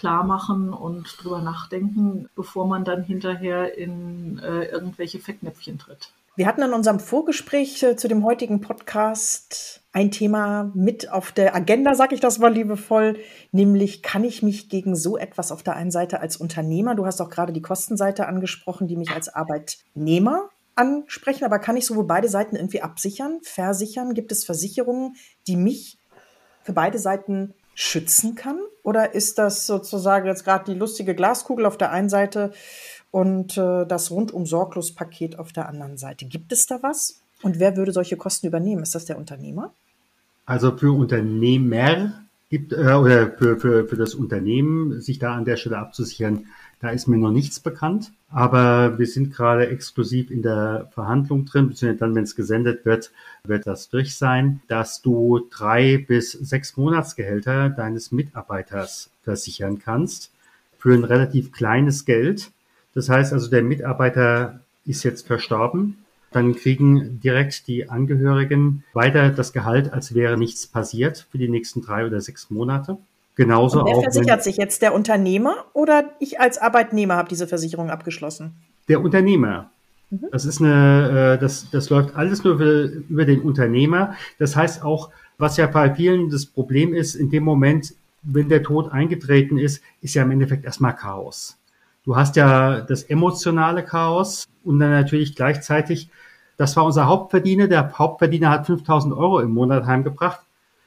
klar 0.01 0.25
machen 0.25 0.73
und 0.73 1.23
drüber 1.23 1.43
nachdenken, 1.43 2.29
bevor 2.35 2.67
man 2.67 2.85
dann 2.85 3.03
hinterher 3.03 3.77
in 3.77 4.39
äh, 4.39 4.65
irgendwelche 4.65 5.19
Fettnäpfchen 5.19 5.79
tritt. 5.79 6.13
Wir 6.37 6.47
hatten 6.47 6.63
in 6.63 6.73
unserem 6.73 7.01
Vorgespräch 7.01 7.83
äh, 7.83 7.97
zu 7.97 8.09
dem 8.09 8.25
heutigen 8.25 8.63
Podcast 8.63 9.83
ein 9.93 10.11
Thema 10.11 10.71
mit 10.75 11.11
auf 11.13 11.33
der 11.33 11.55
Agenda, 11.55 11.95
sag 11.95 12.13
ich 12.13 12.21
das 12.21 12.39
mal 12.39 12.53
liebevoll, 12.53 13.19
nämlich 13.53 14.03
kann 14.03 14.25
ich 14.25 14.43
mich 14.43 14.71
gegen 14.71 14.97
so 14.97 15.19
etwas 15.19 15.53
auf 15.53 15.63
der 15.63 15.77
einen 15.77 15.91
Seite 15.91 16.21
als 16.21 16.39
Unternehmer, 16.39 16.95
du 16.95 17.05
hast 17.05 17.21
auch 17.21 17.29
gerade 17.29 17.53
die 17.53 17.61
Kostenseite 17.61 18.27
angesprochen, 18.27 18.89
die 18.89 18.97
mich 18.97 19.11
als 19.11 19.29
Arbeitnehmer 19.29 20.49
ansprechen, 20.77 21.45
aber 21.45 21.59
kann 21.59 21.77
ich 21.77 21.85
sowohl 21.85 22.05
beide 22.05 22.29
Seiten 22.29 22.57
irgendwie 22.57 22.81
absichern, 22.81 23.41
versichern? 23.43 24.15
Gibt 24.15 24.33
es 24.33 24.45
Versicherungen, 24.47 25.17
die 25.47 25.57
mich 25.57 25.99
für 26.63 26.73
beide 26.73 26.99
Seiten 26.99 27.53
schützen 27.81 28.35
kann? 28.35 28.59
Oder 28.83 29.15
ist 29.15 29.39
das 29.39 29.67
sozusagen 29.67 30.27
jetzt 30.27 30.45
gerade 30.45 30.71
die 30.71 30.79
lustige 30.79 31.15
Glaskugel 31.15 31.65
auf 31.65 31.79
der 31.79 31.91
einen 31.91 32.11
Seite 32.11 32.53
und 33.11 33.57
äh, 33.57 33.87
das 33.87 34.11
rundum 34.11 34.45
sorglos 34.45 34.95
Paket 34.95 35.39
auf 35.39 35.53
der 35.53 35.67
anderen 35.67 35.97
Seite. 35.97 36.27
Gibt 36.27 36.53
es 36.53 36.67
da 36.67 36.83
was? 36.83 37.23
Und 37.43 37.59
wer 37.59 37.77
würde 37.77 37.93
solche 37.93 38.19
Kosten 38.19 38.47
übernehmen? 38.47 38.83
Ist 38.83 38.95
das 38.95 39.07
der 39.07 39.17
Unternehmer? 39.17 39.73
Also 40.45 40.77
für 40.77 40.93
Unternehmer 40.93 42.21
gibt 42.51 42.73
äh, 42.73 42.93
oder 42.93 43.31
für, 43.33 43.59
für, 43.59 43.89
für 43.89 43.97
das 43.97 44.15
Unternehmen, 44.15 45.01
sich 45.01 45.19
da 45.19 45.35
an 45.35 45.47
der 45.47 45.57
Stelle 45.57 45.79
abzusichern, 45.79 46.47
da 46.81 46.91
ist 46.91 47.07
mir 47.07 47.19
noch 47.19 47.31
nichts 47.31 47.61
bekannt. 47.61 48.13
Aber 48.31 48.99
wir 48.99 49.07
sind 49.07 49.35
gerade 49.35 49.69
exklusiv 49.69 50.31
in 50.31 50.43
der 50.43 50.89
Verhandlung 50.95 51.45
drin, 51.45 51.69
beziehungsweise 51.69 51.99
dann, 51.99 52.15
wenn 52.15 52.25
es 52.25 52.37
gesendet 52.37 52.85
wird, 52.85 53.11
wird 53.45 53.67
das 53.67 53.91
durch 53.91 54.17
sein, 54.17 54.61
dass 54.69 55.03
du 55.03 55.41
drei 55.51 55.99
bis 55.99 56.33
sechs 56.33 56.77
Monatsgehälter 56.77 57.71
deines 57.71 58.13
Mitarbeiters 58.13 59.11
versichern 59.23 59.79
kannst 59.79 60.33
für 60.79 60.95
ein 60.95 61.05
relativ 61.05 61.53
kleines 61.53 62.05
Geld. 62.05 62.51
Das 62.95 63.09
heißt 63.09 63.33
also, 63.33 63.51
der 63.51 63.63
Mitarbeiter 63.63 64.61
ist 64.87 65.03
jetzt 65.03 65.27
verstorben. 65.27 65.99
Dann 66.33 66.55
kriegen 66.55 67.21
direkt 67.21 67.67
die 67.67 67.91
Angehörigen 67.91 68.85
weiter 68.95 69.31
das 69.31 69.53
Gehalt, 69.53 69.93
als 69.93 70.15
wäre 70.15 70.39
nichts 70.39 70.67
passiert 70.67 71.27
für 71.31 71.39
die 71.39 71.49
nächsten 71.49 71.83
drei 71.83 72.07
oder 72.07 72.21
sechs 72.21 72.51
Monate. 72.51 72.99
Genauso 73.41 73.81
Und 73.81 73.87
wer 73.87 73.97
auch. 73.97 74.03
versichert 74.03 74.45
sich 74.45 74.59
jetzt 74.59 74.83
der 74.83 74.93
Unternehmer 74.93 75.65
oder 75.73 76.11
ich 76.19 76.41
als 76.41 76.59
Arbeitnehmer 76.59 77.17
habe 77.17 77.31
diese 77.31 77.47
Versicherung 77.47 77.89
abgeschlossen? 77.89 78.55
Der 78.87 79.01
Unternehmer. 79.01 79.71
Mhm. 80.11 80.27
Das 80.31 80.45
ist 80.45 80.61
eine, 80.61 81.37
äh, 81.37 81.41
das, 81.41 81.71
das 81.71 81.89
läuft 81.89 82.15
alles 82.15 82.45
nur 82.45 82.61
über 82.61 83.25
den 83.25 83.41
Unternehmer. 83.41 84.15
Das 84.39 84.57
heißt 84.57 84.85
auch, 84.85 85.09
was 85.39 85.57
ja 85.57 85.67
bei 85.69 85.95
vielen 85.95 86.29
das 86.29 86.45
Problem 86.45 86.93
ist, 86.93 87.15
in 87.15 87.31
dem 87.31 87.45
Moment, 87.45 87.95
wenn 88.23 88.51
der 88.51 88.63
Tod 88.63 88.93
eingetreten 88.93 89.57
ist, 89.57 89.83
ist 90.03 90.13
ja 90.13 90.23
im 90.23 90.33
Endeffekt 90.33 90.67
erstmal 90.67 90.95
Chaos. 90.95 91.57
Du 92.05 92.17
hast 92.17 92.37
ja 92.37 92.83
das 92.83 93.05
emotionale 93.05 93.83
Chaos 93.83 94.49
und 94.65 94.81
dann 94.81 94.91
natürlich 94.91 95.35
gleichzeitig, 95.35 96.11
das 96.59 96.77
war 96.77 96.85
unser 96.85 97.07
Hauptverdiener, 97.07 97.69
der 97.69 97.91
Hauptverdiener 97.91 98.51
hat 98.51 98.67
5000 98.67 99.15
Euro 99.15 99.41
im 99.41 99.53
Monat 99.53 99.87
heimgebracht. 99.87 100.41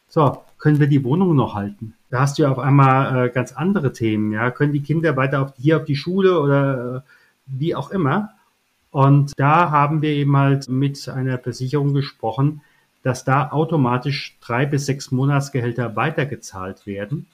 So, 0.07 0.43
können 0.63 0.79
wir 0.79 0.87
die 0.87 1.03
Wohnung 1.03 1.35
noch 1.35 1.55
halten? 1.55 1.93
Da 2.09 2.21
hast 2.21 2.37
du 2.37 2.43
ja 2.43 2.49
auf 2.49 2.57
einmal 2.57 3.25
äh, 3.25 3.29
ganz 3.29 3.51
andere 3.51 3.91
Themen, 3.91 4.31
ja. 4.31 4.49
Können 4.49 4.71
die 4.71 4.81
Kinder 4.81 5.17
weiter 5.17 5.41
auf, 5.41 5.53
hier 5.57 5.75
auf 5.75 5.83
die 5.83 5.97
Schule 5.97 6.39
oder 6.39 7.03
äh, 7.05 7.09
wie 7.47 7.75
auch 7.75 7.91
immer? 7.91 8.29
Und 8.89 9.33
da 9.35 9.71
haben 9.71 10.01
wir 10.01 10.11
eben 10.11 10.37
halt 10.37 10.69
mit 10.69 11.09
einer 11.09 11.37
Versicherung 11.37 11.93
gesprochen, 11.93 12.61
dass 13.03 13.25
da 13.25 13.51
automatisch 13.51 14.37
drei 14.39 14.65
bis 14.65 14.85
sechs 14.85 15.11
Monatsgehälter 15.11 15.97
weitergezahlt 15.97 16.87
werden. 16.87 17.27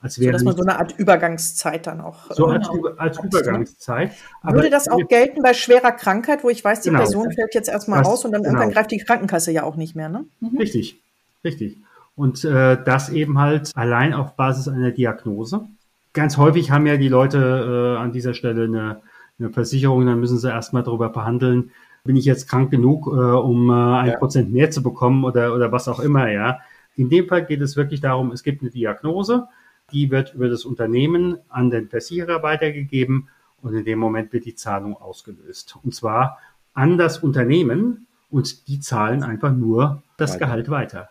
Als 0.00 0.18
wäre 0.18 0.32
so, 0.32 0.32
dass 0.32 0.44
man 0.44 0.56
so 0.56 0.62
eine 0.64 0.76
Art 0.80 0.98
Übergangszeit 0.98 1.86
dann 1.86 2.00
auch. 2.00 2.28
So 2.32 2.46
als, 2.46 2.68
genau. 2.68 2.88
als 2.96 3.20
Übergangszeit. 3.22 4.10
Würde 4.42 4.70
das 4.70 4.88
auch 4.88 5.06
gelten 5.06 5.42
bei 5.44 5.54
schwerer 5.54 5.92
Krankheit, 5.92 6.42
wo 6.42 6.48
ich 6.48 6.64
weiß, 6.64 6.80
die 6.80 6.88
genau. 6.88 7.02
Person 7.02 7.30
fällt 7.30 7.54
jetzt 7.54 7.68
erstmal 7.68 8.00
Was, 8.00 8.08
raus 8.08 8.24
und 8.24 8.32
dann 8.32 8.42
genau. 8.42 8.54
irgendwann 8.54 8.74
greift 8.74 8.90
die 8.90 8.98
Krankenkasse 8.98 9.52
ja 9.52 9.62
auch 9.62 9.76
nicht 9.76 9.94
mehr, 9.94 10.08
ne? 10.08 10.24
Mhm. 10.40 10.58
Richtig, 10.58 11.00
richtig. 11.44 11.83
Und 12.16 12.44
äh, 12.44 12.82
das 12.84 13.10
eben 13.10 13.38
halt 13.38 13.72
allein 13.74 14.14
auf 14.14 14.36
Basis 14.36 14.68
einer 14.68 14.92
Diagnose. 14.92 15.66
Ganz 16.12 16.36
häufig 16.36 16.70
haben 16.70 16.86
ja 16.86 16.96
die 16.96 17.08
Leute 17.08 17.96
äh, 17.96 18.00
an 18.00 18.12
dieser 18.12 18.34
Stelle 18.34 18.64
eine, 18.64 19.00
eine 19.38 19.50
Versicherung, 19.50 20.06
dann 20.06 20.20
müssen 20.20 20.38
sie 20.38 20.48
erstmal 20.48 20.84
darüber 20.84 21.12
verhandeln, 21.12 21.72
bin 22.04 22.16
ich 22.16 22.24
jetzt 22.24 22.48
krank 22.48 22.70
genug, 22.70 23.08
äh, 23.08 23.10
um 23.10 23.70
äh, 23.70 23.72
ein 23.72 24.10
ja. 24.10 24.18
Prozent 24.18 24.52
mehr 24.52 24.70
zu 24.70 24.82
bekommen 24.82 25.24
oder, 25.24 25.54
oder 25.54 25.72
was 25.72 25.88
auch 25.88 26.00
immer, 26.00 26.30
ja. 26.30 26.60
In 26.96 27.08
dem 27.08 27.26
Fall 27.26 27.44
geht 27.44 27.60
es 27.60 27.76
wirklich 27.76 28.00
darum, 28.00 28.30
es 28.30 28.44
gibt 28.44 28.62
eine 28.62 28.70
Diagnose, 28.70 29.48
die 29.90 30.10
wird 30.10 30.34
über 30.34 30.48
das 30.48 30.64
Unternehmen 30.64 31.38
an 31.48 31.70
den 31.70 31.88
Versicherer 31.88 32.42
weitergegeben 32.44 33.28
und 33.60 33.74
in 33.74 33.84
dem 33.84 33.98
Moment 33.98 34.32
wird 34.32 34.44
die 34.44 34.54
Zahlung 34.54 34.96
ausgelöst. 34.96 35.76
Und 35.82 35.94
zwar 35.94 36.38
an 36.74 36.98
das 36.98 37.18
Unternehmen 37.18 38.06
und 38.30 38.68
die 38.68 38.78
zahlen 38.80 39.22
einfach 39.22 39.52
nur 39.52 40.02
das 40.16 40.34
weiter. 40.34 40.46
Gehalt 40.46 40.70
weiter. 40.70 41.08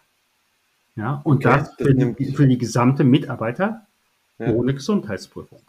Ja, 0.95 1.21
und 1.23 1.45
okay, 1.45 1.58
das, 1.58 1.73
für, 1.75 1.93
die, 1.93 2.25
für 2.34 2.47
die 2.47 2.58
gesamte 2.58 3.03
Mitarbeiter 3.03 3.88
ja. 4.38 4.49
ohne 4.49 4.73
Gesundheitsprüfung. 4.73 5.62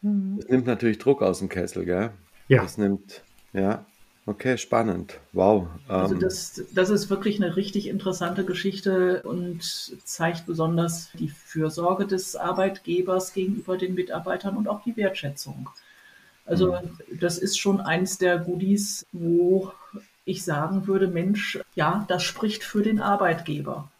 Das 0.00 0.48
nimmt 0.48 0.66
natürlich 0.66 0.98
Druck 0.98 1.22
aus 1.22 1.38
dem 1.38 1.48
Kessel, 1.48 1.84
gell? 1.84 2.10
Ja. 2.48 2.62
Das 2.62 2.76
nimmt, 2.76 3.22
ja. 3.52 3.84
Okay, 4.24 4.56
spannend. 4.56 5.18
Wow. 5.32 5.66
Also 5.88 6.14
ähm, 6.14 6.20
das, 6.20 6.62
das 6.72 6.90
ist 6.90 7.10
wirklich 7.10 7.42
eine 7.42 7.56
richtig 7.56 7.88
interessante 7.88 8.44
Geschichte 8.44 9.22
und 9.22 9.62
zeigt 10.04 10.46
besonders 10.46 11.10
die 11.18 11.28
Fürsorge 11.28 12.06
des 12.06 12.36
Arbeitgebers 12.36 13.32
gegenüber 13.32 13.76
den 13.76 13.94
Mitarbeitern 13.94 14.56
und 14.56 14.68
auch 14.68 14.82
die 14.84 14.96
Wertschätzung. 14.96 15.68
Also 16.46 16.72
mhm. 16.72 17.18
das 17.18 17.38
ist 17.38 17.58
schon 17.58 17.80
eins 17.80 18.18
der 18.18 18.38
Goodies, 18.38 19.06
wo 19.12 19.72
ich 20.24 20.44
sagen 20.44 20.86
würde, 20.86 21.08
Mensch, 21.08 21.58
ja, 21.74 22.04
das 22.08 22.22
spricht 22.22 22.62
für 22.62 22.82
den 22.82 23.00
Arbeitgeber. 23.00 23.90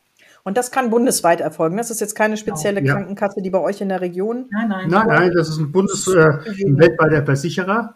Und 0.44 0.56
das 0.56 0.70
kann 0.70 0.90
bundesweit 0.90 1.40
erfolgen. 1.40 1.76
Das 1.76 1.90
ist 1.90 2.00
jetzt 2.00 2.14
keine 2.14 2.36
spezielle 2.36 2.82
genau. 2.82 2.94
Krankenkasse, 2.94 3.42
die 3.42 3.50
bei 3.50 3.60
euch 3.60 3.80
in 3.80 3.88
der 3.88 4.00
Region. 4.00 4.46
Nein, 4.50 4.68
nein. 4.68 4.88
Nein, 4.88 5.06
nein, 5.06 5.32
das 5.34 5.48
ist 5.48 5.58
ein 5.58 5.70
bundes, 5.70 6.08
äh, 6.08 6.20
ein 6.66 6.78
weltweiter 6.78 7.24
Versicherer. 7.24 7.94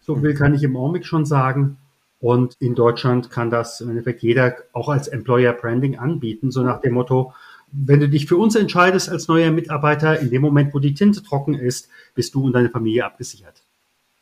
So 0.00 0.16
viel 0.16 0.34
kann 0.34 0.54
ich 0.54 0.62
im 0.62 0.76
Augenblick 0.76 1.04
schon 1.04 1.26
sagen. 1.26 1.78
Und 2.20 2.54
in 2.60 2.74
Deutschland 2.74 3.30
kann 3.30 3.50
das 3.50 3.80
im 3.80 3.90
Endeffekt 3.90 4.22
jeder 4.22 4.56
auch 4.72 4.88
als 4.88 5.08
Employer 5.08 5.52
Branding 5.52 5.98
anbieten, 5.98 6.50
so 6.50 6.62
nach 6.62 6.80
dem 6.80 6.94
Motto, 6.94 7.32
wenn 7.70 8.00
du 8.00 8.08
dich 8.08 8.26
für 8.26 8.36
uns 8.36 8.56
entscheidest 8.56 9.08
als 9.08 9.28
neuer 9.28 9.50
Mitarbeiter, 9.50 10.18
in 10.18 10.30
dem 10.30 10.42
Moment, 10.42 10.74
wo 10.74 10.78
die 10.78 10.94
Tinte 10.94 11.22
trocken 11.22 11.54
ist, 11.54 11.88
bist 12.14 12.34
du 12.34 12.44
und 12.44 12.54
deine 12.54 12.70
Familie 12.70 13.04
abgesichert. 13.04 13.57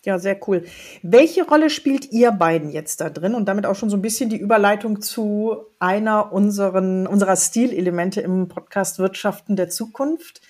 Ja, 0.06 0.20
sehr 0.20 0.38
cool. 0.46 0.62
Welche 1.02 1.44
Rolle 1.44 1.68
spielt 1.68 2.12
ihr 2.12 2.30
beiden 2.30 2.70
jetzt 2.70 3.00
da 3.00 3.10
drin? 3.10 3.34
Und 3.34 3.46
damit 3.46 3.66
auch 3.66 3.74
schon 3.74 3.90
so 3.90 3.96
ein 3.96 4.02
bisschen 4.02 4.30
die 4.30 4.38
Überleitung 4.38 5.00
zu 5.00 5.56
einer 5.80 6.32
unseren, 6.32 7.08
unserer 7.08 7.34
Stilelemente 7.34 8.20
im 8.20 8.46
Podcast 8.46 9.00
Wirtschaften 9.00 9.56
der 9.56 9.68
Zukunft. 9.68 10.42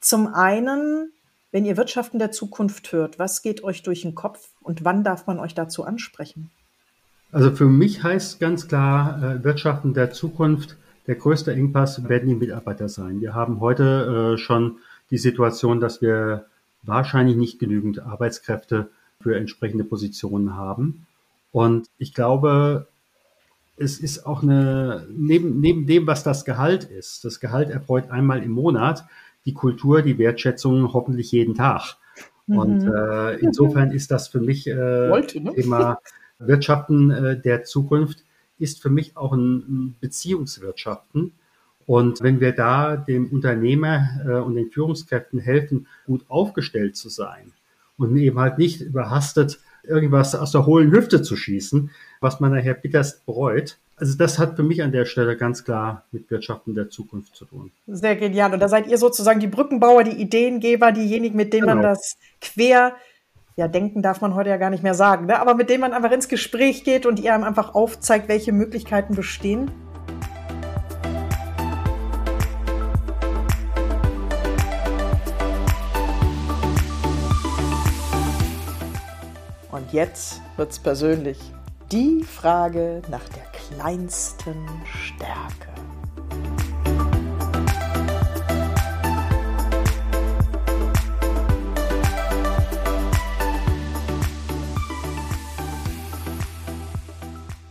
Zum 0.00 0.28
einen, 0.28 1.12
wenn 1.52 1.66
ihr 1.66 1.76
Wirtschaften 1.76 2.18
der 2.18 2.30
Zukunft 2.30 2.92
hört, 2.92 3.18
was 3.18 3.42
geht 3.42 3.62
euch 3.62 3.82
durch 3.82 4.00
den 4.00 4.14
Kopf 4.14 4.48
und 4.62 4.86
wann 4.86 5.04
darf 5.04 5.26
man 5.26 5.38
euch 5.38 5.54
dazu 5.54 5.84
ansprechen? 5.84 6.50
Also 7.30 7.50
für 7.50 7.66
mich 7.66 8.02
heißt 8.02 8.40
ganz 8.40 8.68
klar, 8.68 9.22
äh, 9.22 9.44
Wirtschaften 9.44 9.92
der 9.92 10.12
Zukunft, 10.12 10.78
der 11.06 11.16
größte 11.16 11.52
Engpass 11.52 12.08
werden 12.08 12.30
die 12.30 12.36
Mitarbeiter 12.36 12.88
sein. 12.88 13.20
Wir 13.20 13.34
haben 13.34 13.60
heute 13.60 14.32
äh, 14.32 14.38
schon 14.38 14.78
die 15.10 15.18
Situation, 15.18 15.78
dass 15.78 16.00
wir 16.00 16.46
wahrscheinlich 16.84 17.36
nicht 17.36 17.58
genügend 17.58 18.00
Arbeitskräfte 18.00 18.90
für 19.20 19.36
entsprechende 19.36 19.84
Positionen 19.84 20.56
haben. 20.56 21.06
Und 21.52 21.88
ich 21.98 22.14
glaube, 22.14 22.86
es 23.76 23.98
ist 23.98 24.26
auch 24.26 24.42
eine, 24.42 25.06
neben, 25.10 25.60
neben 25.60 25.86
dem, 25.86 26.06
was 26.06 26.22
das 26.22 26.44
Gehalt 26.44 26.84
ist, 26.84 27.24
das 27.24 27.40
Gehalt 27.40 27.70
erfreut 27.70 28.10
einmal 28.10 28.42
im 28.42 28.52
Monat, 28.52 29.04
die 29.46 29.54
Kultur, 29.54 30.02
die 30.02 30.18
Wertschätzung 30.18 30.92
hoffentlich 30.92 31.32
jeden 31.32 31.54
Tag. 31.54 31.96
Mhm. 32.46 32.58
Und 32.58 32.86
äh, 32.86 33.36
insofern 33.36 33.90
ist 33.90 34.10
das 34.10 34.28
für 34.28 34.40
mich 34.40 34.66
äh, 34.66 35.10
Wollte, 35.10 35.40
ne? 35.40 35.52
Thema 35.54 35.98
Wirtschaften 36.38 37.10
äh, 37.10 37.40
der 37.40 37.64
Zukunft, 37.64 38.24
ist 38.58 38.80
für 38.80 38.90
mich 38.90 39.16
auch 39.16 39.32
ein 39.32 39.96
Beziehungswirtschaften. 40.00 41.32
Und 41.86 42.22
wenn 42.22 42.40
wir 42.40 42.52
da 42.52 42.96
dem 42.96 43.30
Unternehmer 43.30 44.08
äh, 44.26 44.32
und 44.36 44.54
den 44.54 44.70
Führungskräften 44.70 45.38
helfen, 45.38 45.86
gut 46.06 46.24
aufgestellt 46.28 46.96
zu 46.96 47.08
sein 47.08 47.52
und 47.96 48.16
eben 48.16 48.38
halt 48.38 48.58
nicht 48.58 48.80
überhastet 48.80 49.60
irgendwas 49.82 50.34
aus 50.34 50.50
der 50.52 50.66
hohlen 50.66 50.92
Hüfte 50.92 51.22
zu 51.22 51.36
schießen, 51.36 51.90
was 52.20 52.40
man 52.40 52.52
nachher 52.52 52.74
bitterst 52.74 53.26
bereut. 53.26 53.78
Also 53.96 54.16
das 54.16 54.38
hat 54.38 54.56
für 54.56 54.62
mich 54.62 54.82
an 54.82 54.92
der 54.92 55.04
Stelle 55.04 55.36
ganz 55.36 55.62
klar 55.62 56.04
mit 56.10 56.30
Wirtschaften 56.30 56.74
der 56.74 56.88
Zukunft 56.88 57.36
zu 57.36 57.44
tun. 57.44 57.70
Sehr 57.86 58.16
genial. 58.16 58.52
Und 58.52 58.60
da 58.60 58.68
seid 58.68 58.86
ihr 58.88 58.98
sozusagen 58.98 59.40
die 59.40 59.46
Brückenbauer, 59.46 60.04
die 60.04 60.20
Ideengeber, 60.20 60.90
diejenigen, 60.90 61.36
mit 61.36 61.52
denen 61.52 61.66
genau. 61.66 61.74
man 61.74 61.82
das 61.82 62.16
quer 62.40 62.94
ja, 63.56 63.68
denken 63.68 64.02
darf 64.02 64.20
man 64.20 64.34
heute 64.34 64.50
ja 64.50 64.56
gar 64.56 64.70
nicht 64.70 64.82
mehr 64.82 64.94
sagen, 64.94 65.26
ne? 65.26 65.38
aber 65.38 65.54
mit 65.54 65.70
denen 65.70 65.80
man 65.80 65.92
einfach 65.92 66.10
ins 66.10 66.28
Gespräch 66.28 66.82
geht 66.82 67.06
und 67.06 67.20
ihr 67.20 67.32
einem 67.32 67.44
einfach 67.44 67.74
aufzeigt, 67.74 68.28
welche 68.28 68.50
Möglichkeiten 68.50 69.14
bestehen. 69.14 69.70
Jetzt 79.94 80.42
wird's 80.56 80.80
persönlich. 80.80 81.38
Die 81.92 82.24
Frage 82.24 83.00
nach 83.08 83.22
der 83.28 83.44
kleinsten 83.52 84.66
Stärke. 84.84 85.72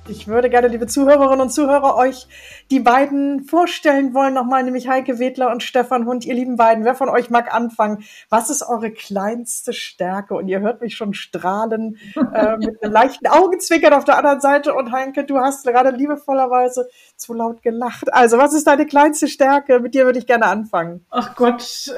Ich 0.07 0.27
würde 0.29 0.49
gerne, 0.49 0.69
liebe 0.69 0.87
Zuhörerinnen 0.87 1.41
und 1.41 1.49
Zuhörer, 1.49 1.97
euch 1.97 2.27
die 2.71 2.79
beiden 2.79 3.43
vorstellen 3.43 4.13
wollen, 4.13 4.33
nochmal, 4.33 4.63
nämlich 4.63 4.87
Heike 4.87 5.19
Wedler 5.19 5.51
und 5.51 5.63
Stefan 5.63 6.05
Hund, 6.05 6.25
ihr 6.25 6.33
lieben 6.33 6.55
beiden. 6.55 6.85
Wer 6.85 6.95
von 6.95 7.09
euch 7.09 7.29
mag 7.29 7.53
anfangen? 7.53 8.03
Was 8.29 8.49
ist 8.49 8.63
eure 8.63 8.91
kleinste 8.91 9.73
Stärke? 9.73 10.35
Und 10.35 10.47
ihr 10.47 10.59
hört 10.59 10.81
mich 10.81 10.95
schon 10.95 11.13
strahlen, 11.13 11.97
äh, 12.15 12.57
mit 12.57 12.83
einem 12.83 12.93
leichten 12.93 13.27
Augenzwinkern 13.27 13.93
auf 13.93 14.05
der 14.05 14.17
anderen 14.17 14.41
Seite. 14.41 14.73
Und 14.73 14.91
Heike, 14.91 15.23
du 15.23 15.37
hast 15.37 15.65
gerade 15.65 15.91
liebevollerweise 15.91 16.87
zu 17.15 17.33
laut 17.33 17.61
gelacht. 17.61 18.13
Also, 18.13 18.37
was 18.37 18.53
ist 18.53 18.67
deine 18.67 18.85
kleinste 18.85 19.27
Stärke? 19.27 19.79
Mit 19.79 19.93
dir 19.93 20.05
würde 20.05 20.19
ich 20.19 20.27
gerne 20.27 20.45
anfangen. 20.45 21.05
Ach 21.09 21.35
Gott, 21.35 21.93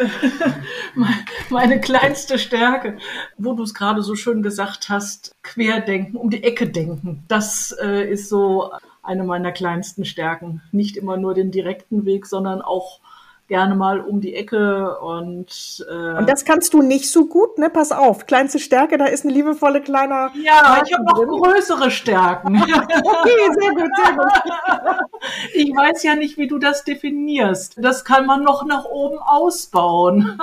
meine 1.49 1.80
kleinste 1.80 2.39
Stärke. 2.39 2.97
Wo 3.38 3.54
du 3.54 3.63
es 3.63 3.73
gerade 3.73 4.01
so 4.01 4.15
schön 4.15 4.41
gesagt 4.41 4.89
hast, 4.89 5.36
querdenken, 5.43 6.17
um 6.17 6.30
die 6.30 6.43
Ecke 6.43 6.67
denken. 6.67 7.23
Das 7.28 7.75
äh, 7.82 8.10
ist 8.12 8.30
so 8.30 8.71
eine 9.06 9.24
meiner 9.24 9.52
kleinsten 9.52 10.06
Stärken. 10.06 10.62
Nicht 10.72 10.98
immer 10.98 11.18
nur 11.18 11.34
den 11.34 11.52
direkten 11.52 12.06
Weg, 12.06 12.26
sondern 12.26 12.62
auch 12.62 13.00
gerne 13.47 13.75
mal 13.75 13.99
um 13.99 14.21
die 14.21 14.34
Ecke 14.34 14.99
und 14.99 15.86
äh 15.89 16.17
und 16.17 16.29
das 16.29 16.45
kannst 16.45 16.73
du 16.73 16.81
nicht 16.81 17.12
so 17.12 17.27
gut, 17.27 17.58
ne? 17.58 17.69
Pass 17.69 17.91
auf, 17.91 18.25
kleinste 18.25 18.60
Stärke, 18.60 18.97
da 18.97 19.05
ist 19.05 19.23
ein 19.23 19.29
liebevolle 19.29 19.81
kleiner. 19.81 20.31
Ja, 20.43 20.77
Haken 20.77 20.86
ich 20.88 20.93
habe 20.93 21.03
noch 21.03 21.41
größere 21.41 21.91
Stärken. 21.91 22.55
okay, 22.62 23.39
sehr 23.60 23.71
gut, 23.71 23.91
sehr 24.03 24.15
gut. 24.15 24.99
ich 25.53 25.69
weiß 25.69 26.03
ja 26.03 26.15
nicht, 26.15 26.38
wie 26.38 26.47
du 26.47 26.58
das 26.58 26.84
definierst. 26.84 27.75
Das 27.77 28.03
kann 28.03 28.25
man 28.25 28.43
noch 28.43 28.65
nach 28.65 28.86
oben 28.86 29.19
ausbauen. 29.19 30.39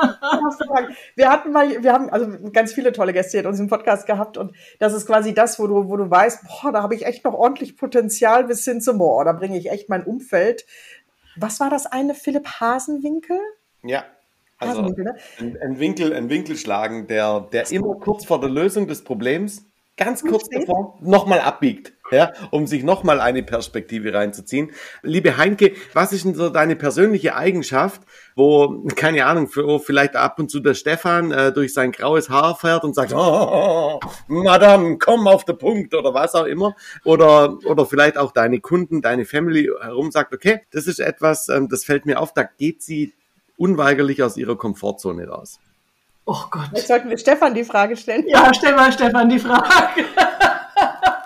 wir 1.17 1.31
hatten 1.31 1.53
mal, 1.53 1.83
wir 1.83 1.93
haben 1.93 2.09
also 2.11 2.27
ganz 2.53 2.73
viele 2.73 2.93
tolle 2.93 3.13
Gäste 3.13 3.39
in 3.39 3.47
unserem 3.47 3.69
Podcast 3.69 4.07
gehabt 4.07 4.37
und 4.39 4.53
das 4.79 4.93
ist 4.93 5.07
quasi 5.07 5.35
das, 5.35 5.59
wo 5.59 5.67
du, 5.67 5.89
wo 5.89 5.97
du 5.97 6.09
weißt, 6.09 6.45
boah, 6.47 6.73
da 6.73 6.83
habe 6.83 6.95
ich 6.95 7.05
echt 7.07 7.25
noch 7.25 7.35
ordentlich 7.35 7.77
Potenzial 7.77 8.45
bis 8.45 8.65
hin 8.65 8.81
zum, 8.81 8.99
boah, 8.99 9.25
da 9.25 9.33
bringe 9.33 9.59
ich 9.59 9.71
echt 9.71 9.89
mein 9.89 10.05
Umfeld 10.05 10.65
was 11.37 11.61
war 11.61 11.71
das 11.71 11.87
eine, 11.87 12.15
Philipp 12.15 12.47
Hasenwinkel? 12.61 13.39
Ja. 13.83 14.05
Also 14.59 14.83
ne? 14.83 15.17
ein, 15.39 15.59
ein, 15.61 15.79
Winkel, 15.81 16.13
ein 16.13 16.29
Winkel 16.29 16.57
schlagen, 16.57 17.09
der, 17.09 17.41
der 17.53 17.71
immer 17.73 17.97
kurz 17.97 18.25
vor 18.25 18.41
der 18.41 18.49
Lösung 18.49 18.87
des 18.87 19.03
Problems, 19.03 19.67
ganz 19.97 20.23
kurz 20.23 20.49
davor, 20.49 20.99
nochmal 21.01 21.41
abbiegt, 21.41 21.93
ja, 22.13 22.33
um 22.51 22.67
sich 22.67 22.85
nochmal 22.85 23.21
eine 23.21 23.43
Perspektive 23.43 24.15
reinzuziehen. 24.15 24.71
Liebe 25.03 25.37
Heinke, 25.37 25.73
was 25.93 26.13
ist 26.13 26.25
denn 26.25 26.35
so 26.35 26.51
deine 26.51 26.77
persönliche 26.77 27.35
Eigenschaft, 27.35 28.03
wo, 28.37 28.85
keine 28.95 29.27
Ahnung, 29.27 29.49
wo 29.55 29.79
vielleicht 29.79 30.17
ab 30.17 30.39
und 30.39 30.51
zu 30.51 30.61
der 30.61 30.75
Stefan 30.75 31.33
äh, 31.33 31.53
durch 31.53 31.75
sein 31.75 31.93
graues 31.93 32.31
Haar 32.31 32.57
fährt 32.57 32.85
und 32.85 32.95
sagt, 32.95 33.13
oh, 33.15 34.01
Madame, 34.29 34.99
komm 34.99 35.27
auf 35.27 35.45
den 35.45 35.59
Punkt 35.59 35.95
oder 35.95 36.15
was 36.15 36.35
auch 36.35 36.47
immer. 36.47 36.75
Oder, 37.05 37.59
oder 37.65 37.87
vielleicht 37.87 38.19
auch 38.19 38.33
deine 38.33 38.61
Kunden, 38.61 39.03
deine 39.03 39.25
Family 39.25 39.71
herum 39.81 40.11
sagt, 40.11 40.35
okay, 40.35 40.61
das 40.71 40.87
ist 40.87 41.01
etwas, 41.01 41.49
ähm, 41.49 41.69
das 41.69 41.85
fällt 41.85 42.07
mir 42.07 42.21
auf, 42.21 42.33
da 42.33 42.43
geht 42.45 42.83
sie 42.83 43.13
unweigerlich 43.57 44.23
aus 44.23 44.37
ihrer 44.37 44.57
Komfortzone 44.57 45.29
raus. 45.29 45.59
Oh 46.25 46.45
Gott. 46.51 46.71
Jetzt 46.75 46.89
sollten 46.89 47.11
wir 47.11 47.19
Stefan 47.19 47.55
die 47.55 47.65
Frage 47.65 47.97
stellen. 47.97 48.25
Ja, 48.29 48.53
stell 48.55 48.75
mal 48.75 48.93
Stefan 48.93 49.29
die 49.29 49.39
Frage. 49.39 50.05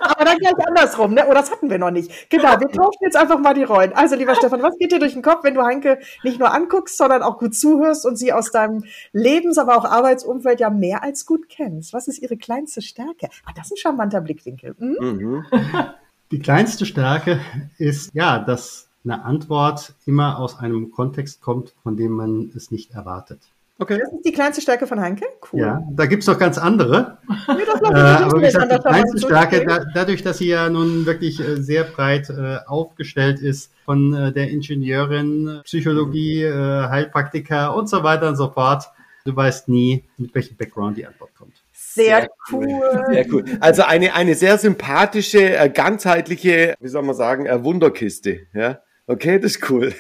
Aber 0.09 0.25
dann 0.25 0.39
gleich 0.39 0.55
andersrum, 0.67 1.15
ne? 1.15 1.25
Oh, 1.29 1.35
das 1.35 1.51
hatten 1.51 1.71
wir 1.71 1.79
noch 1.79 1.91
nicht. 1.91 2.31
Genau, 2.31 2.59
wir 2.61 2.69
tauschen 2.69 2.99
jetzt 3.03 3.17
einfach 3.17 3.39
mal 3.39 3.55
die 3.55 3.65
Rollen. 3.65 3.93
Also, 3.95 4.17
lieber 4.17 4.35
Stefan, 4.35 4.63
was 4.63 4.77
geht 4.79 4.93
dir 4.93 4.99
durch 4.99 5.15
den 5.15 5.23
Kopf, 5.23 5.45
wenn 5.45 5.55
du 5.55 5.63
Heinke 5.63 5.99
nicht 6.23 6.39
nur 6.39 6.53
anguckst, 6.53 6.97
sondern 6.97 7.23
auch 7.23 7.39
gut 7.39 7.55
zuhörst 7.55 8.07
und 8.07 8.17
sie 8.17 8.33
aus 8.33 8.51
deinem 8.51 8.85
Lebens-, 9.13 9.59
aber 9.59 9.77
auch 9.77 9.85
Arbeitsumfeld 9.85 10.61
ja 10.61 10.71
mehr 10.71 11.03
als 11.03 11.27
gut 11.27 11.49
kennst? 11.49 11.93
Was 11.93 12.09
ist 12.09 12.21
ihre 12.21 12.37
kleinste 12.37 12.83
Stärke? 12.83 13.29
Ah, 13.45 13.53
das 13.57 13.67
ist 13.67 13.73
ein 13.73 13.77
charmanter 13.79 14.21
Blickwinkel. 14.21 14.75
Hm? 14.79 14.97
Mhm. 15.01 15.47
Die 16.33 16.41
kleinste 16.41 16.87
Stärke 16.87 17.41
ist, 17.79 18.11
ja, 18.13 18.41
dass 18.41 18.89
eine 19.05 19.25
Antwort 19.25 19.95
immer 20.05 20.39
aus 20.39 20.59
einem 20.59 20.91
Kontext 20.91 21.41
kommt, 21.41 21.75
von 21.83 21.97
dem 21.97 22.13
man 22.13 22.51
es 22.57 22.73
nicht 22.73 22.93
erwartet. 22.93 23.41
Okay. 23.79 23.99
Das 23.99 24.11
ist 24.11 24.25
die 24.25 24.33
kleinste 24.33 24.63
Stärke 24.63 24.87
von 24.87 25.01
Heinke. 25.01 25.27
Cool. 25.53 25.61
Ja, 25.61 25.83
da 25.91 26.07
gibt's 26.07 26.27
noch 26.27 26.39
ganz 26.39 26.57
andere. 26.57 27.19
nee, 27.29 27.65
das 27.67 27.83
äh, 27.83 27.95
aber 27.95 28.39
wie 28.39 28.47
gesagt, 28.47 28.73
die 28.73 28.79
kleinste 28.79 29.19
Stärke, 29.19 29.67
da, 29.67 29.85
dadurch, 29.95 30.23
dass 30.23 30.39
sie 30.39 30.49
ja 30.49 30.71
nun 30.71 31.05
wirklich 31.05 31.41
äh, 31.41 31.57
sehr 31.61 31.85
breit 31.85 32.31
äh, 32.31 32.57
aufgestellt 32.67 33.41
ist, 33.41 33.71
von 33.85 34.15
äh, 34.15 34.33
der 34.33 34.49
Ingenieurin, 34.49 35.61
Psychologie, 35.65 36.43
äh, 36.43 36.89
Heilpraktiker 36.89 37.75
und 37.75 37.89
so 37.89 38.03
weiter 38.03 38.29
und 38.29 38.37
so 38.37 38.51
fort. 38.51 38.85
Du 39.27 39.37
weißt 39.37 39.69
nie, 39.69 40.05
mit 40.17 40.35
welchem 40.35 40.57
Background 40.57 40.97
die 40.97 41.07
Antwort 41.07 41.35
kommt. 41.35 41.53
Sehr, 41.73 42.29
cool. 42.51 42.69
Sehr 43.11 43.27
cool. 43.33 43.45
Also 43.61 43.83
eine, 43.83 44.15
eine 44.15 44.35
sehr 44.35 44.57
sympathische, 44.57 45.57
äh, 45.57 45.69
ganzheitliche, 45.69 46.77
wie 46.81 46.89
soll 46.89 47.03
man 47.03 47.15
sagen, 47.15 47.45
äh, 47.47 47.63
Wunderkiste. 47.63 48.47
Ja, 48.55 48.81
okay, 49.07 49.39
das 49.39 49.57
ist 49.57 49.71
cool. 49.71 49.93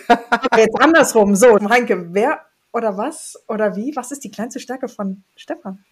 Jetzt 0.56 0.80
andersrum. 0.80 1.34
So, 1.34 1.58
Heinke, 1.68 2.06
wer 2.14 2.45
oder 2.76 2.98
was 2.98 3.42
oder 3.48 3.74
wie? 3.74 3.96
Was 3.96 4.12
ist 4.12 4.22
die 4.22 4.30
kleinste 4.30 4.60
Stärke 4.60 4.88
von 4.88 5.24
Stefan? 5.34 5.82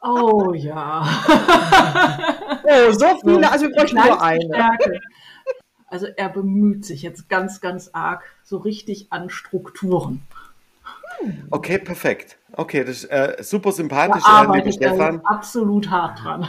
Oh 0.00 0.52
ja. 0.54 1.02
oh, 2.64 2.92
so 2.92 3.18
viele, 3.24 3.50
also 3.50 3.66
wir 3.66 3.74
bräuchten 3.74 3.96
nur 3.96 4.22
eine. 4.22 4.44
Stärke. 4.44 5.00
Also 5.88 6.06
er 6.16 6.28
bemüht 6.28 6.84
sich 6.84 7.02
jetzt 7.02 7.28
ganz, 7.28 7.60
ganz 7.60 7.90
arg 7.92 8.22
so 8.44 8.58
richtig 8.58 9.08
an 9.10 9.28
Strukturen. 9.28 10.22
Okay, 11.50 11.78
perfekt. 11.78 12.38
Okay, 12.52 12.84
das 12.84 13.04
ist 13.04 13.10
äh, 13.10 13.36
super 13.40 13.72
sympathisch, 13.72 14.22
da 14.24 14.44
äh, 14.44 14.58
lieber 14.58 14.72
Stefan. 14.72 15.20
Absolut 15.24 15.90
hart 15.90 16.22
dran. 16.22 16.46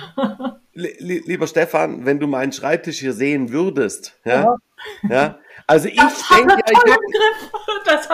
lieber 0.73 1.47
Stefan, 1.47 2.05
wenn 2.05 2.19
du 2.19 2.27
meinen 2.27 2.51
Schreibtisch 2.51 2.99
hier 2.99 3.13
sehen 3.13 3.51
würdest, 3.51 4.17
ja, 4.25 4.57
ja, 5.03 5.09
ja 5.09 5.39
also 5.67 5.87
ich 5.87 5.95
denke, 5.95 6.57
ja, 6.67 6.95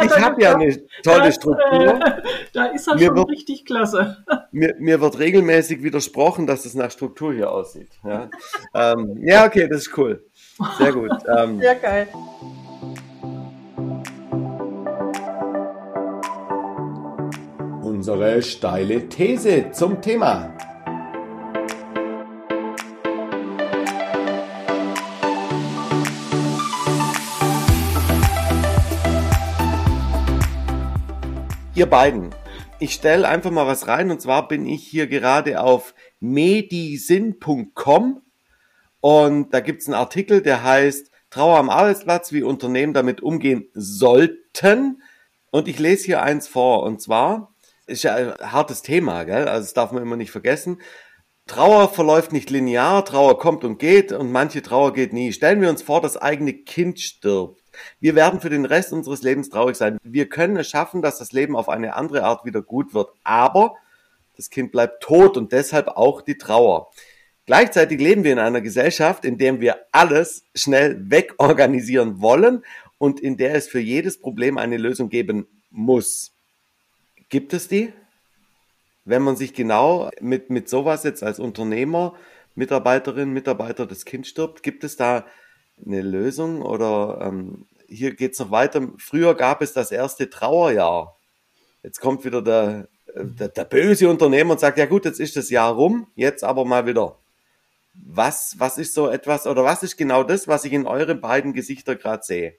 ich 0.01 0.11
habe 0.11 0.21
hab 0.21 0.41
ja 0.41 0.55
eine 0.55 0.87
tolle 1.03 1.23
das, 1.23 1.35
Struktur. 1.35 1.71
Äh, 1.71 2.21
da 2.53 2.65
ist 2.65 2.87
er 2.87 2.95
mir 2.95 3.07
schon 3.07 3.15
wird, 3.17 3.29
richtig 3.29 3.65
klasse. 3.65 4.17
Mir, 4.51 4.75
mir, 4.79 4.99
wird 4.99 5.19
regelmäßig 5.19 5.83
widersprochen, 5.83 6.47
dass 6.47 6.65
es 6.65 6.73
nach 6.73 6.89
Struktur 6.89 7.33
hier 7.33 7.51
aussieht. 7.51 7.91
Ja, 8.03 8.29
ähm, 8.73 9.19
ja 9.21 9.45
okay, 9.45 9.67
das 9.67 9.81
ist 9.81 9.97
cool. 9.97 10.25
Sehr 10.79 10.91
gut. 10.91 11.11
Ähm, 11.37 11.59
Sehr 11.59 11.75
geil. 11.75 12.07
unsere 17.99 18.41
steile 18.41 19.09
These 19.09 19.71
zum 19.71 20.01
Thema. 20.01 20.55
Ihr 31.79 31.85
beiden, 31.85 32.35
ich 32.79 32.93
stelle 32.93 33.25
einfach 33.25 33.51
mal 33.51 33.65
was 33.65 33.87
rein 33.87 34.11
und 34.11 34.21
zwar 34.21 34.49
bin 34.49 34.65
ich 34.65 34.85
hier 34.85 35.07
gerade 35.07 35.61
auf 35.61 35.95
medisin.com 36.19 38.21
und 38.99 39.53
da 39.53 39.61
gibt 39.61 39.81
es 39.81 39.87
einen 39.87 39.93
Artikel, 39.93 40.41
der 40.41 40.65
heißt 40.65 41.09
Trauer 41.29 41.57
am 41.57 41.69
Arbeitsplatz, 41.69 42.33
wie 42.33 42.43
Unternehmen 42.43 42.93
damit 42.93 43.21
umgehen 43.21 43.69
sollten. 43.73 45.01
Und 45.51 45.69
ich 45.69 45.79
lese 45.79 46.03
hier 46.03 46.21
eins 46.21 46.49
vor 46.49 46.83
und 46.83 47.01
zwar 47.01 47.55
ist 47.87 48.03
ja 48.03 48.13
ein 48.13 48.33
hartes 48.51 48.81
Thema, 48.81 49.23
gell? 49.23 49.47
Also 49.47 49.63
das 49.63 49.73
darf 49.73 49.93
man 49.93 50.03
immer 50.03 50.17
nicht 50.17 50.31
vergessen. 50.31 50.81
Trauer 51.49 51.89
verläuft 51.89 52.31
nicht 52.31 52.51
linear, 52.51 53.03
Trauer 53.03 53.39
kommt 53.39 53.63
und 53.63 53.79
geht 53.79 54.11
und 54.11 54.31
manche 54.31 54.61
Trauer 54.61 54.93
geht 54.93 55.13
nie. 55.13 55.33
Stellen 55.33 55.61
wir 55.61 55.69
uns 55.71 55.81
vor, 55.81 55.99
das 55.99 56.15
eigene 56.15 56.53
Kind 56.53 56.99
stirbt. 56.99 57.59
Wir 57.99 58.13
werden 58.13 58.39
für 58.39 58.51
den 58.51 58.65
Rest 58.65 58.93
unseres 58.93 59.23
Lebens 59.23 59.49
traurig 59.49 59.75
sein. 59.75 59.97
Wir 60.03 60.29
können 60.29 60.57
es 60.57 60.69
schaffen, 60.69 61.01
dass 61.01 61.17
das 61.17 61.31
Leben 61.31 61.55
auf 61.55 61.67
eine 61.67 61.95
andere 61.95 62.23
Art 62.23 62.45
wieder 62.45 62.61
gut 62.61 62.93
wird. 62.93 63.09
Aber 63.23 63.73
das 64.37 64.51
Kind 64.51 64.71
bleibt 64.71 65.01
tot 65.01 65.37
und 65.37 65.51
deshalb 65.51 65.87
auch 65.87 66.21
die 66.21 66.37
Trauer. 66.37 66.91
Gleichzeitig 67.47 67.99
leben 67.99 68.23
wir 68.23 68.33
in 68.33 68.39
einer 68.39 68.61
Gesellschaft, 68.61 69.25
in 69.25 69.39
der 69.39 69.59
wir 69.59 69.77
alles 69.91 70.43
schnell 70.53 71.09
wegorganisieren 71.09 72.21
wollen 72.21 72.63
und 72.99 73.19
in 73.19 73.37
der 73.37 73.55
es 73.55 73.67
für 73.67 73.79
jedes 73.79 74.21
Problem 74.21 74.59
eine 74.59 74.77
Lösung 74.77 75.09
geben 75.09 75.47
muss. 75.71 76.31
Gibt 77.29 77.53
es 77.53 77.67
die? 77.67 77.91
Wenn 79.09 79.23
man 79.23 79.35
sich 79.35 79.55
genau 79.55 80.11
mit, 80.21 80.51
mit 80.51 80.69
sowas 80.69 81.03
jetzt 81.03 81.23
als 81.23 81.39
Unternehmer, 81.39 82.13
Mitarbeiterin, 82.53 83.31
Mitarbeiter 83.31 83.87
das 83.87 84.05
Kind 84.05 84.27
stirbt, 84.27 84.61
gibt 84.61 84.83
es 84.83 84.97
da 84.97 85.25
eine 85.83 86.03
Lösung 86.03 86.61
oder 86.61 87.19
ähm, 87.23 87.65
hier 87.87 88.13
geht 88.13 88.33
es 88.33 88.39
noch 88.39 88.51
weiter. 88.51 88.87
Früher 88.99 89.33
gab 89.33 89.63
es 89.63 89.73
das 89.73 89.91
erste 89.91 90.29
Trauerjahr. 90.29 91.17
Jetzt 91.81 92.01
kommt 92.01 92.23
wieder 92.23 92.43
der, 92.43 92.87
der, 93.15 93.47
der, 93.47 93.65
böse 93.65 94.07
Unternehmer 94.07 94.51
und 94.51 94.59
sagt, 94.59 94.77
ja 94.77 94.85
gut, 94.85 95.05
jetzt 95.05 95.19
ist 95.19 95.35
das 95.35 95.49
Jahr 95.49 95.73
rum, 95.73 96.05
jetzt 96.13 96.43
aber 96.43 96.63
mal 96.63 96.85
wieder. 96.85 97.17
Was, 97.95 98.57
was 98.59 98.77
ist 98.77 98.93
so 98.93 99.09
etwas 99.09 99.47
oder 99.47 99.63
was 99.63 99.81
ist 99.81 99.97
genau 99.97 100.21
das, 100.21 100.47
was 100.47 100.65
ich 100.65 100.73
in 100.73 100.85
euren 100.85 101.19
beiden 101.19 101.53
Gesichter 101.53 101.95
gerade 101.95 102.23
sehe? 102.23 102.53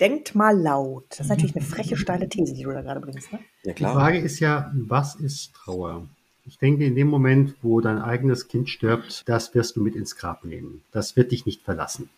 Denkt 0.00 0.34
mal 0.34 0.58
laut. 0.58 1.04
Das 1.10 1.20
ist 1.20 1.28
natürlich 1.28 1.54
eine 1.54 1.64
freche, 1.72 1.96
steile 1.96 2.28
These, 2.28 2.54
die 2.54 2.62
du 2.62 2.72
da 2.72 2.80
gerade 2.80 3.00
bringst. 3.00 3.32
Ne? 3.32 3.38
Ja, 3.64 3.74
klar. 3.74 3.92
Die 3.92 3.98
Frage 3.98 4.18
ist 4.18 4.40
ja, 4.40 4.72
was 4.74 5.14
ist 5.14 5.54
Trauer? 5.54 6.06
Ich 6.46 6.58
denke, 6.58 6.84
in 6.84 6.94
dem 6.94 7.08
Moment, 7.08 7.54
wo 7.62 7.80
dein 7.80 8.00
eigenes 8.00 8.48
Kind 8.48 8.70
stirbt, 8.70 9.28
das 9.28 9.54
wirst 9.54 9.76
du 9.76 9.82
mit 9.82 9.94
ins 9.94 10.16
Grab 10.16 10.44
nehmen. 10.44 10.82
Das 10.90 11.16
wird 11.16 11.32
dich 11.32 11.46
nicht 11.46 11.62
verlassen. 11.62 12.08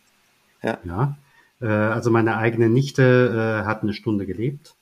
Ja. 0.62 0.78
ja? 0.84 1.16
Äh, 1.60 1.66
also 1.66 2.10
meine 2.10 2.36
eigene 2.36 2.68
Nichte 2.68 3.62
äh, 3.62 3.66
hat 3.66 3.82
eine 3.82 3.94
Stunde 3.94 4.26
gelebt. 4.26 4.74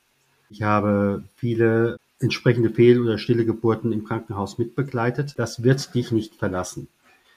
Ich 0.50 0.62
habe 0.62 1.24
viele 1.36 1.96
entsprechende 2.20 2.70
Fehl- 2.70 3.00
oder 3.00 3.18
stille 3.18 3.46
Geburten 3.46 3.92
im 3.92 4.04
Krankenhaus 4.04 4.58
mitbegleitet. 4.58 5.34
Das 5.38 5.62
wird 5.62 5.94
dich 5.94 6.12
nicht 6.12 6.34
verlassen. 6.34 6.88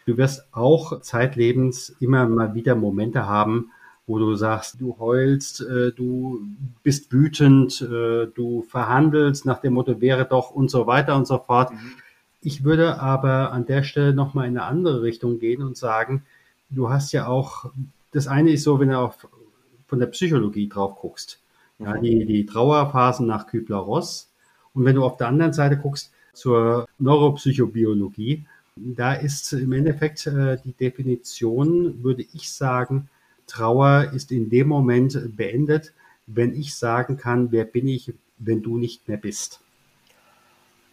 Du 0.05 0.17
wirst 0.17 0.43
auch 0.51 0.99
zeitlebens 1.01 1.95
immer 1.99 2.27
mal 2.27 2.53
wieder 2.53 2.75
Momente 2.75 3.25
haben, 3.25 3.71
wo 4.05 4.19
du 4.19 4.35
sagst, 4.35 4.81
du 4.81 4.97
heulst, 4.99 5.61
äh, 5.61 5.91
du 5.91 6.41
bist 6.83 7.11
wütend, 7.11 7.81
äh, 7.81 8.27
du 8.27 8.63
verhandelst 8.63 9.45
nach 9.45 9.59
dem 9.59 9.73
Motto 9.73 10.01
wäre 10.01 10.25
doch 10.25 10.51
und 10.51 10.69
so 10.69 10.87
weiter 10.87 11.15
und 11.15 11.25
so 11.25 11.37
fort. 11.37 11.71
Mhm. 11.71 11.93
Ich 12.41 12.63
würde 12.65 12.99
aber 12.99 13.51
an 13.53 13.65
der 13.65 13.83
Stelle 13.83 14.13
nochmal 14.13 14.47
in 14.47 14.57
eine 14.57 14.67
andere 14.67 15.01
Richtung 15.01 15.39
gehen 15.39 15.63
und 15.63 15.77
sagen, 15.77 16.23
du 16.69 16.89
hast 16.89 17.13
ja 17.13 17.27
auch, 17.27 17.71
das 18.11 18.27
eine 18.27 18.51
ist 18.51 18.63
so, 18.63 18.79
wenn 18.79 18.89
du 18.89 18.99
auch 18.99 19.15
von 19.87 19.99
der 19.99 20.07
Psychologie 20.07 20.67
drauf 20.67 20.95
guckst, 20.99 21.39
mhm. 21.77 21.85
ja, 21.85 21.97
die, 21.97 22.25
die 22.25 22.45
Trauerphasen 22.45 23.25
nach 23.25 23.47
Kübler-Ross. 23.47 24.29
Und 24.73 24.85
wenn 24.85 24.95
du 24.95 25.05
auf 25.05 25.17
der 25.17 25.27
anderen 25.27 25.53
Seite 25.53 25.77
guckst 25.77 26.11
zur 26.33 26.87
Neuropsychobiologie, 26.99 28.45
da 28.75 29.13
ist 29.13 29.53
im 29.53 29.71
Endeffekt 29.71 30.25
äh, 30.25 30.57
die 30.65 30.73
Definition, 30.73 32.03
würde 32.03 32.25
ich 32.33 32.51
sagen, 32.51 33.07
Trauer 33.47 34.11
ist 34.13 34.31
in 34.31 34.49
dem 34.49 34.67
Moment 34.67 35.35
beendet, 35.35 35.93
wenn 36.27 36.53
ich 36.55 36.75
sagen 36.75 37.17
kann, 37.17 37.51
wer 37.51 37.65
bin 37.65 37.87
ich, 37.87 38.13
wenn 38.37 38.61
du 38.61 38.77
nicht 38.77 39.07
mehr 39.07 39.17
bist. 39.17 39.59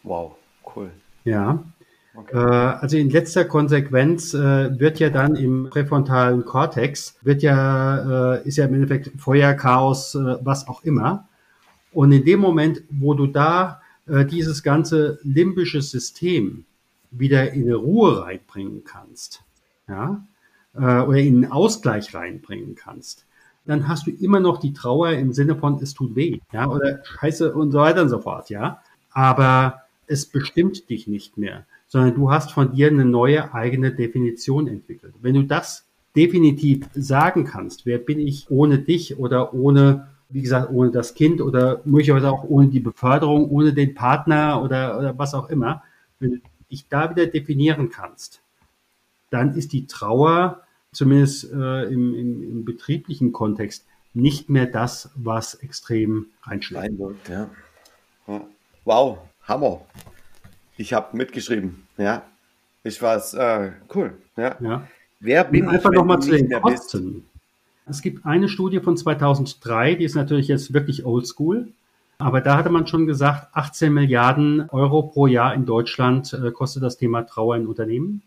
Wow, 0.03 0.35
cool. 0.75 0.91
Ja. 1.23 1.63
Okay. 2.13 2.35
Äh, 2.35 2.39
also 2.39 2.97
in 2.97 3.09
letzter 3.09 3.45
Konsequenz 3.45 4.33
äh, 4.33 4.79
wird 4.79 4.99
ja 4.99 5.09
dann 5.09 5.35
im 5.35 5.69
präfrontalen 5.69 6.43
Kortex, 6.43 7.17
wird 7.21 7.41
ja, 7.41 8.35
äh, 8.35 8.47
ist 8.47 8.57
ja 8.57 8.65
im 8.65 8.73
Endeffekt 8.73 9.11
Feuer, 9.19 9.53
Chaos, 9.53 10.17
was 10.41 10.67
auch 10.67 10.83
immer. 10.83 11.27
Und 11.93 12.11
in 12.11 12.25
dem 12.25 12.39
Moment, 12.39 12.83
wo 12.89 13.13
du 13.13 13.27
da 13.27 13.81
dieses 14.07 14.63
ganze 14.63 15.19
limbische 15.23 15.81
System 15.81 16.65
wieder 17.11 17.53
in 17.53 17.71
Ruhe 17.71 18.23
reinbringen 18.23 18.83
kannst, 18.83 19.43
ja, 19.87 20.25
oder 20.73 21.17
in 21.17 21.43
einen 21.43 21.51
Ausgleich 21.51 22.15
reinbringen 22.15 22.75
kannst, 22.75 23.25
dann 23.65 23.87
hast 23.87 24.07
du 24.07 24.11
immer 24.11 24.39
noch 24.39 24.57
die 24.57 24.73
Trauer 24.73 25.11
im 25.11 25.33
Sinne 25.33 25.55
von 25.55 25.81
es 25.81 25.93
tut 25.93 26.15
weh, 26.15 26.39
ja, 26.51 26.69
oder 26.69 27.03
Scheiße 27.03 27.53
und 27.53 27.71
so 27.71 27.79
weiter 27.79 28.03
und 28.03 28.09
so 28.09 28.19
fort, 28.19 28.49
ja. 28.49 28.81
Aber 29.11 29.81
es 30.07 30.25
bestimmt 30.25 30.89
dich 30.89 31.07
nicht 31.07 31.37
mehr, 31.37 31.65
sondern 31.87 32.15
du 32.15 32.31
hast 32.31 32.51
von 32.51 32.73
dir 32.73 32.87
eine 32.87 33.05
neue 33.05 33.53
eigene 33.53 33.91
Definition 33.91 34.67
entwickelt. 34.67 35.13
Wenn 35.21 35.35
du 35.35 35.43
das 35.43 35.85
definitiv 36.15 36.87
sagen 36.93 37.45
kannst, 37.45 37.85
wer 37.85 37.97
bin 37.97 38.19
ich 38.19 38.49
ohne 38.49 38.79
dich 38.79 39.17
oder 39.17 39.53
ohne, 39.53 40.07
wie 40.29 40.41
gesagt, 40.41 40.71
ohne 40.71 40.91
das 40.91 41.13
Kind 41.13 41.41
oder 41.41 41.81
möglicherweise 41.85 42.29
auch 42.29 42.43
ohne 42.43 42.67
die 42.67 42.79
Beförderung, 42.79 43.49
ohne 43.49 43.73
den 43.73 43.93
Partner 43.93 44.61
oder, 44.61 44.97
oder 44.97 45.17
was 45.17 45.33
auch 45.33 45.49
immer, 45.49 45.83
wenn 46.19 46.31
du 46.31 46.37
dich 46.69 46.87
da 46.89 47.09
wieder 47.09 47.27
definieren 47.27 47.89
kannst, 47.89 48.40
dann 49.31 49.55
ist 49.55 49.73
die 49.73 49.87
Trauer 49.87 50.61
zumindest 50.91 51.51
äh, 51.51 51.85
im, 51.85 52.13
im, 52.13 52.43
im, 52.43 52.65
betrieblichen 52.65 53.31
Kontext 53.31 53.85
nicht 54.13 54.49
mehr 54.49 54.65
das, 54.65 55.09
was 55.15 55.55
extrem 55.55 56.27
reinschlägt. 56.43 56.93
Ja. 57.29 57.49
ja. 58.27 58.41
Wow, 58.85 59.19
Hammer. 59.43 59.81
Ich 60.77 60.93
habe 60.93 61.15
mitgeschrieben. 61.15 61.87
Ja, 61.97 62.23
ich 62.83 63.01
war 63.01 63.17
äh, 63.33 63.71
cool. 63.95 64.17
Ja. 64.35 64.57
ja. 64.59 64.87
Wer 65.19 65.45
bin 65.45 65.67
Und 65.67 65.75
einfach 65.75 65.91
nochmal 65.91 66.21
zu 66.21 66.31
den 66.31 66.51
Kosten. 66.61 67.13
Bist? 67.13 67.25
Es 67.85 68.01
gibt 68.01 68.25
eine 68.25 68.49
Studie 68.49 68.79
von 68.79 68.97
2003, 68.97 69.95
die 69.95 70.05
ist 70.05 70.15
natürlich 70.15 70.47
jetzt 70.47 70.73
wirklich 70.73 71.05
oldschool. 71.05 71.69
Aber 72.17 72.41
da 72.41 72.57
hatte 72.57 72.69
man 72.69 72.85
schon 72.85 73.07
gesagt, 73.07 73.47
18 73.53 73.93
Milliarden 73.93 74.69
Euro 74.69 75.03
pro 75.03 75.25
Jahr 75.25 75.53
in 75.55 75.65
Deutschland 75.65 76.33
äh, 76.33 76.51
kostet 76.51 76.83
das 76.83 76.97
Thema 76.97 77.23
Trauer 77.23 77.55
in 77.55 77.65
Unternehmen. 77.65 78.21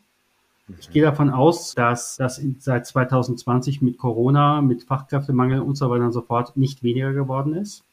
Ich 0.79 0.91
gehe 0.91 1.03
davon 1.03 1.31
aus, 1.31 1.75
dass 1.75 2.17
das 2.17 2.41
seit 2.59 2.87
2020 2.87 3.83
mit 3.83 3.99
Corona, 3.99 4.63
mit 4.63 4.85
Fachkräftemangel 4.85 5.61
und 5.61 5.77
so 5.77 5.91
weiter 5.91 6.05
und 6.05 6.13
so 6.13 6.23
fort 6.23 6.57
nicht 6.57 6.83
weniger 6.83 7.13
geworden 7.13 7.55
ist. 7.55 7.85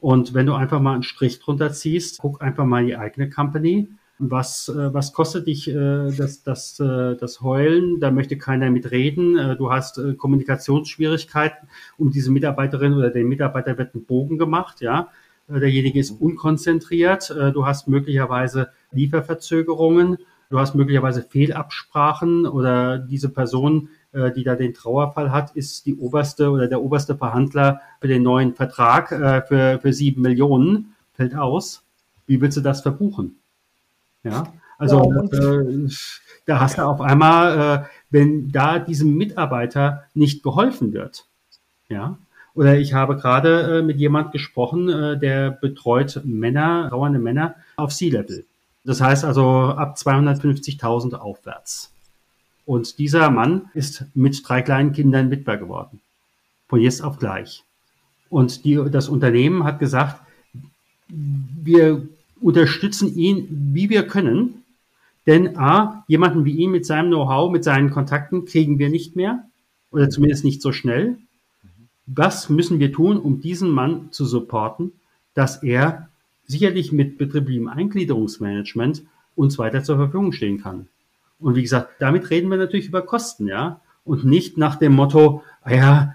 Und 0.00 0.34
wenn 0.34 0.46
du 0.46 0.54
einfach 0.54 0.80
mal 0.80 0.94
einen 0.94 1.04
Strich 1.04 1.38
drunter 1.38 1.72
ziehst, 1.72 2.18
guck 2.18 2.42
einfach 2.42 2.64
mal 2.64 2.84
die 2.84 2.96
eigene 2.96 3.30
Company. 3.30 3.88
Was, 4.18 4.68
äh, 4.68 4.92
was 4.92 5.12
kostet 5.12 5.46
dich 5.46 5.68
äh, 5.68 6.10
das, 6.10 6.42
das, 6.42 6.80
äh, 6.80 7.16
das 7.16 7.40
Heulen? 7.40 8.00
Da 8.00 8.10
möchte 8.10 8.36
keiner 8.36 8.68
mitreden. 8.70 9.38
Äh, 9.38 9.56
du 9.56 9.70
hast 9.70 10.00
Kommunikationsschwierigkeiten. 10.18 11.68
Um 11.98 12.10
diese 12.10 12.32
Mitarbeiterin 12.32 12.94
oder 12.94 13.10
den 13.10 13.28
Mitarbeiter 13.28 13.78
wird 13.78 13.94
ein 13.94 14.04
Bogen 14.04 14.38
gemacht, 14.38 14.80
ja. 14.80 15.08
Derjenige 15.48 15.98
ist 15.98 16.12
unkonzentriert. 16.12 17.28
Du 17.52 17.66
hast 17.66 17.88
möglicherweise 17.88 18.70
Lieferverzögerungen. 18.92 20.18
Du 20.52 20.60
hast 20.60 20.74
möglicherweise 20.74 21.22
Fehlabsprachen 21.22 22.46
oder 22.46 22.98
diese 22.98 23.30
Person 23.30 23.88
äh, 24.12 24.30
die 24.30 24.44
da 24.44 24.54
den 24.54 24.74
Trauerfall 24.74 25.32
hat, 25.32 25.56
ist 25.56 25.86
die 25.86 25.96
oberste 25.96 26.50
oder 26.50 26.68
der 26.68 26.82
oberste 26.82 27.16
Verhandler 27.16 27.80
für 27.98 28.08
den 28.08 28.22
neuen 28.22 28.54
Vertrag 28.54 29.10
äh, 29.10 29.40
für, 29.42 29.78
für 29.80 29.92
sieben 29.94 30.20
Millionen, 30.20 30.94
fällt 31.14 31.34
aus. 31.34 31.82
Wie 32.26 32.40
willst 32.40 32.58
du 32.58 32.60
das 32.60 32.82
verbuchen? 32.82 33.36
Ja, 34.22 34.52
also 34.78 35.00
wow. 35.00 35.32
äh, 35.32 35.88
da 36.44 36.60
hast 36.60 36.76
du 36.76 36.82
auf 36.82 37.00
einmal, 37.00 37.58
äh, 37.58 37.88
wenn 38.10 38.52
da 38.52 38.78
diesem 38.78 39.16
Mitarbeiter 39.16 40.04
nicht 40.12 40.42
geholfen 40.42 40.92
wird, 40.92 41.24
ja, 41.88 42.18
oder 42.54 42.76
ich 42.76 42.92
habe 42.92 43.16
gerade 43.16 43.78
äh, 43.78 43.82
mit 43.82 43.96
jemand 43.96 44.32
gesprochen, 44.32 44.90
äh, 44.90 45.18
der 45.18 45.50
betreut 45.50 46.20
Männer, 46.24 46.90
trauernde 46.90 47.18
Männer 47.18 47.54
auf 47.76 47.92
Sea-Level. 47.92 48.44
Das 48.84 49.00
heißt 49.00 49.24
also 49.24 49.44
ab 49.46 49.96
250.000 49.96 51.14
aufwärts. 51.14 51.92
Und 52.64 52.98
dieser 52.98 53.30
Mann 53.30 53.70
ist 53.74 54.04
mit 54.14 54.42
drei 54.46 54.62
kleinen 54.62 54.92
Kindern 54.92 55.30
Witwer 55.30 55.56
geworden. 55.56 56.00
Von 56.68 56.80
jetzt 56.80 57.02
auf 57.02 57.18
gleich. 57.18 57.64
Und 58.30 58.64
die, 58.64 58.80
das 58.90 59.08
Unternehmen 59.08 59.64
hat 59.64 59.78
gesagt, 59.78 60.20
wir 61.08 62.08
unterstützen 62.40 63.14
ihn, 63.14 63.46
wie 63.74 63.90
wir 63.90 64.06
können. 64.06 64.62
Denn 65.26 65.56
A, 65.56 66.04
jemanden 66.08 66.44
wie 66.44 66.56
ihn 66.56 66.70
mit 66.70 66.86
seinem 66.86 67.08
Know-how, 67.08 67.52
mit 67.52 67.62
seinen 67.62 67.90
Kontakten 67.90 68.44
kriegen 68.44 68.78
wir 68.78 68.88
nicht 68.88 69.16
mehr. 69.16 69.44
Oder 69.90 70.08
zumindest 70.08 70.44
nicht 70.44 70.62
so 70.62 70.72
schnell. 70.72 71.18
Was 72.06 72.48
müssen 72.48 72.80
wir 72.80 72.92
tun, 72.92 73.18
um 73.18 73.40
diesen 73.40 73.70
Mann 73.70 74.08
zu 74.10 74.24
supporten, 74.24 74.92
dass 75.34 75.62
er 75.62 76.08
sicherlich 76.46 76.92
mit 76.92 77.18
betrieblichem 77.18 77.68
Eingliederungsmanagement 77.68 79.02
uns 79.34 79.58
weiter 79.58 79.82
zur 79.82 79.96
Verfügung 79.96 80.32
stehen 80.32 80.60
kann? 80.60 80.88
Und 81.38 81.56
wie 81.56 81.62
gesagt, 81.62 81.90
damit 81.98 82.30
reden 82.30 82.50
wir 82.50 82.56
natürlich 82.56 82.88
über 82.88 83.02
Kosten, 83.02 83.46
ja. 83.48 83.80
Und 84.04 84.24
nicht 84.24 84.58
nach 84.58 84.76
dem 84.76 84.92
Motto, 84.92 85.42
ah 85.62 85.74
ja, 85.74 86.14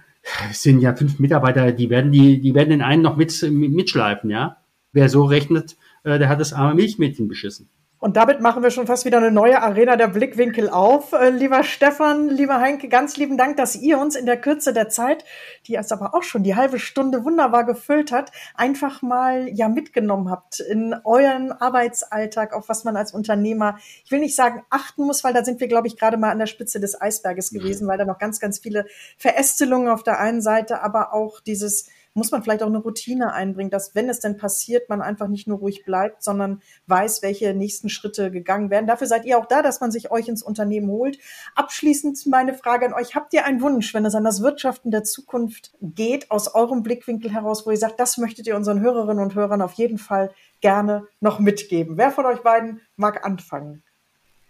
es 0.49 0.63
sind 0.63 0.81
ja 0.81 0.95
fünf 0.95 1.19
Mitarbeiter, 1.19 1.71
die 1.71 1.89
werden 1.89 2.11
die, 2.11 2.39
die 2.39 2.53
werden 2.53 2.69
den 2.69 2.81
einen 2.81 3.01
noch 3.01 3.17
mit, 3.17 3.41
mitschleifen, 3.51 4.29
ja. 4.29 4.57
Wer 4.93 5.09
so 5.09 5.25
rechnet, 5.25 5.77
äh, 6.03 6.17
der 6.17 6.29
hat 6.29 6.39
das 6.39 6.53
arme 6.53 6.75
Milchmädchen 6.75 7.27
beschissen. 7.27 7.69
Und 7.99 8.15
damit 8.15 8.41
machen 8.41 8.61
wir 8.61 8.69
schon 8.69 8.85
fast 8.85 9.05
wieder 9.05 9.17
eine 9.17 9.31
neue 9.31 9.59
Arena 9.59 9.95
der 9.95 10.07
Blickwinkel 10.07 10.69
auf. 10.69 11.13
Äh, 11.13 11.29
lieber 11.29 11.63
Stefan, 11.63 12.29
lieber 12.29 12.59
Heinke, 12.59 12.89
ganz 12.89 13.17
lieben 13.17 13.37
Dank, 13.37 13.57
dass 13.57 13.75
ihr 13.75 13.97
uns 13.97 14.15
in 14.15 14.27
der 14.27 14.39
Kürze 14.39 14.71
der 14.71 14.89
Zeit, 14.89 15.25
die 15.65 15.75
es 15.75 15.91
aber 15.91 16.13
auch 16.13 16.21
schon 16.21 16.43
die 16.43 16.55
halbe 16.55 16.77
Stunde 16.77 17.25
wunderbar 17.25 17.65
gefüllt 17.65 18.11
hat, 18.11 18.31
einfach 18.53 19.01
mal 19.01 19.49
ja 19.49 19.67
mitgenommen 19.67 20.29
habt 20.29 20.59
in 20.59 20.95
euren 21.05 21.51
Arbeitsalltag, 21.51 22.53
auf 22.53 22.69
was 22.69 22.83
man 22.83 22.95
als 22.95 23.13
Unternehmer, 23.13 23.79
ich 24.05 24.11
will 24.11 24.19
nicht 24.19 24.35
sagen 24.35 24.63
achten 24.69 25.03
muss, 25.03 25.23
weil 25.23 25.33
da 25.33 25.43
sind 25.43 25.59
wir, 25.59 25.67
glaube 25.67 25.87
ich, 25.87 25.97
gerade 25.97 26.17
mal 26.17 26.29
an 26.29 26.39
der 26.39 26.45
Spitze 26.45 26.79
des 26.79 27.01
Eisberges 27.01 27.49
gewesen, 27.49 27.87
weil 27.87 27.97
da 27.97 28.05
noch 28.05 28.19
ganz, 28.19 28.39
ganz 28.39 28.59
viele 28.59 28.85
Verästelungen 29.17 29.89
auf 29.89 30.03
der 30.03 30.19
einen 30.19 30.41
Seite, 30.41 30.83
aber 30.83 31.13
auch 31.13 31.39
dieses 31.39 31.89
muss 32.17 32.31
man 32.31 32.41
vielleicht 32.41 32.63
auch 32.63 32.67
eine 32.67 32.79
Routine 32.79 33.31
einbringen, 33.31 33.69
dass 33.69 33.93
wenn 33.93 34.09
es 34.09 34.19
denn 34.19 34.37
passiert, 34.37 34.89
man 34.89 35.01
einfach 35.03 35.27
nicht 35.27 35.47
nur 35.47 35.59
ruhig 35.59 35.85
bleibt, 35.85 36.23
sondern 36.23 36.61
weiß, 36.87 37.21
welche 37.21 37.53
nächsten 37.53 37.89
Schritte 37.89 38.31
gegangen 38.31 38.71
werden. 38.71 38.87
Dafür 38.87 39.05
seid 39.05 39.25
ihr 39.25 39.37
auch 39.37 39.45
da, 39.45 39.61
dass 39.61 39.81
man 39.81 39.91
sich 39.91 40.09
euch 40.09 40.27
ins 40.27 40.41
Unternehmen 40.41 40.89
holt. 40.89 41.19
Abschließend 41.53 42.25
meine 42.25 42.55
Frage 42.55 42.87
an 42.87 42.93
euch. 42.93 43.13
Habt 43.13 43.33
ihr 43.33 43.45
einen 43.45 43.61
Wunsch, 43.61 43.93
wenn 43.93 44.03
es 44.03 44.15
an 44.15 44.23
das 44.23 44.41
Wirtschaften 44.41 44.89
der 44.89 45.03
Zukunft 45.03 45.73
geht, 45.79 46.31
aus 46.31 46.55
eurem 46.55 46.81
Blickwinkel 46.81 47.31
heraus, 47.31 47.67
wo 47.67 47.71
ihr 47.71 47.77
sagt, 47.77 47.99
das 47.99 48.17
möchtet 48.17 48.47
ihr 48.47 48.55
unseren 48.55 48.81
Hörerinnen 48.81 49.23
und 49.23 49.35
Hörern 49.35 49.61
auf 49.61 49.73
jeden 49.73 49.99
Fall 49.99 50.31
gerne 50.59 51.07
noch 51.19 51.37
mitgeben? 51.37 51.97
Wer 51.97 52.09
von 52.09 52.25
euch 52.25 52.39
beiden 52.39 52.81
mag 52.95 53.23
anfangen? 53.23 53.83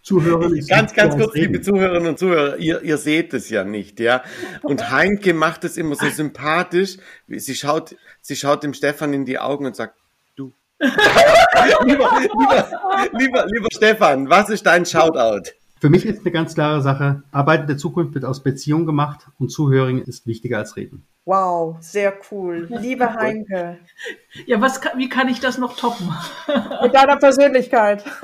Zuhörerinnen. 0.08 0.66
Ganz, 0.66 0.94
ganz 0.94 1.16
kurz, 1.16 1.34
reden. 1.34 1.52
liebe 1.52 1.60
Zuhörerinnen 1.60 2.08
und 2.08 2.18
Zuhörer, 2.18 2.56
ihr, 2.56 2.80
ihr 2.82 2.96
seht 2.96 3.34
es 3.34 3.50
ja 3.50 3.62
nicht, 3.62 4.00
ja. 4.00 4.22
Und 4.62 4.90
Heinke 4.90 5.34
macht 5.34 5.64
es 5.64 5.76
immer 5.76 5.96
so 5.96 6.08
sympathisch. 6.08 6.96
Sie 7.26 7.54
schaut, 7.54 7.94
sie 8.22 8.34
schaut 8.34 8.62
dem 8.62 8.72
Stefan 8.72 9.12
in 9.12 9.26
die 9.26 9.38
Augen 9.38 9.66
und 9.66 9.76
sagt, 9.76 9.96
du. 10.34 10.54
lieber, 10.80 12.10
lieber, 12.20 12.68
lieber, 13.18 13.46
lieber 13.46 13.68
Stefan, 13.70 14.30
was 14.30 14.48
ist 14.48 14.64
dein 14.64 14.86
Shoutout? 14.86 15.50
Für 15.78 15.90
mich 15.90 16.06
ist 16.06 16.20
eine 16.20 16.32
ganz 16.32 16.54
klare 16.54 16.80
Sache, 16.80 17.22
Arbeiten 17.30 17.66
der 17.66 17.76
Zukunft 17.76 18.14
wird 18.14 18.24
aus 18.24 18.42
Beziehung 18.42 18.86
gemacht 18.86 19.26
und 19.38 19.50
Zuhören 19.50 20.00
ist 20.00 20.26
wichtiger 20.26 20.58
als 20.58 20.76
Reden. 20.76 21.06
Wow, 21.28 21.76
sehr 21.80 22.14
cool. 22.30 22.68
Liebe 22.70 23.12
Heinke. 23.12 23.76
Ja, 24.46 24.62
was, 24.62 24.80
wie 24.96 25.10
kann 25.10 25.28
ich 25.28 25.40
das 25.40 25.58
noch 25.58 25.76
toppen? 25.76 26.10
Mit 26.82 26.94
deiner 26.94 27.18
Persönlichkeit. 27.18 28.02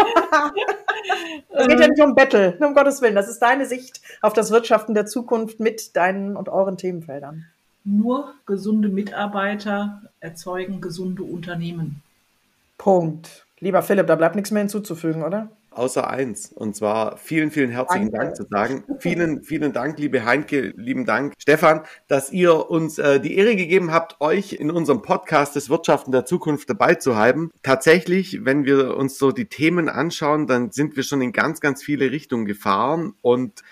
Es 1.50 1.68
geht 1.68 1.80
ja 1.80 1.86
nicht 1.86 2.02
um 2.02 2.14
Battle, 2.14 2.56
um 2.60 2.74
Gottes 2.74 3.02
Willen. 3.02 3.14
Das 3.14 3.28
ist 3.28 3.40
deine 3.40 3.66
Sicht 3.66 4.00
auf 4.22 4.32
das 4.32 4.50
Wirtschaften 4.50 4.94
der 4.94 5.04
Zukunft 5.04 5.60
mit 5.60 5.94
deinen 5.96 6.34
und 6.34 6.48
euren 6.48 6.78
Themenfeldern. 6.78 7.44
Nur 7.84 8.32
gesunde 8.46 8.88
Mitarbeiter 8.88 10.00
erzeugen 10.20 10.80
gesunde 10.80 11.22
Unternehmen. 11.22 12.02
Punkt. 12.78 13.44
Lieber 13.60 13.82
Philipp, 13.82 14.06
da 14.06 14.16
bleibt 14.16 14.34
nichts 14.34 14.50
mehr 14.50 14.62
hinzuzufügen, 14.62 15.22
oder? 15.22 15.50
Außer 15.76 16.08
eins. 16.08 16.52
Und 16.52 16.76
zwar 16.76 17.16
vielen, 17.16 17.50
vielen 17.50 17.70
herzlichen 17.70 18.10
Danke. 18.10 18.26
Dank 18.26 18.36
zu 18.36 18.44
sagen. 18.44 18.84
Vielen, 18.98 19.42
vielen 19.42 19.72
Dank, 19.72 19.98
liebe 19.98 20.24
Heinke, 20.24 20.72
lieben 20.76 21.04
Dank, 21.04 21.34
Stefan, 21.38 21.82
dass 22.08 22.32
ihr 22.32 22.70
uns 22.70 22.98
äh, 22.98 23.20
die 23.20 23.36
Ehre 23.36 23.56
gegeben 23.56 23.92
habt, 23.92 24.20
euch 24.20 24.54
in 24.54 24.70
unserem 24.70 25.02
Podcast 25.02 25.56
des 25.56 25.70
Wirtschaften 25.70 26.12
der 26.12 26.24
Zukunft 26.24 26.70
dabei 26.70 26.94
zu 26.94 27.16
haben. 27.16 27.50
Tatsächlich, 27.62 28.44
wenn 28.44 28.64
wir 28.64 28.96
uns 28.96 29.18
so 29.18 29.32
die 29.32 29.46
Themen 29.46 29.88
anschauen, 29.88 30.46
dann 30.46 30.70
sind 30.70 30.96
wir 30.96 31.02
schon 31.02 31.22
in 31.22 31.32
ganz, 31.32 31.60
ganz 31.60 31.82
viele 31.82 32.10
Richtungen 32.10 32.46
gefahren 32.46 33.14
und 33.20 33.62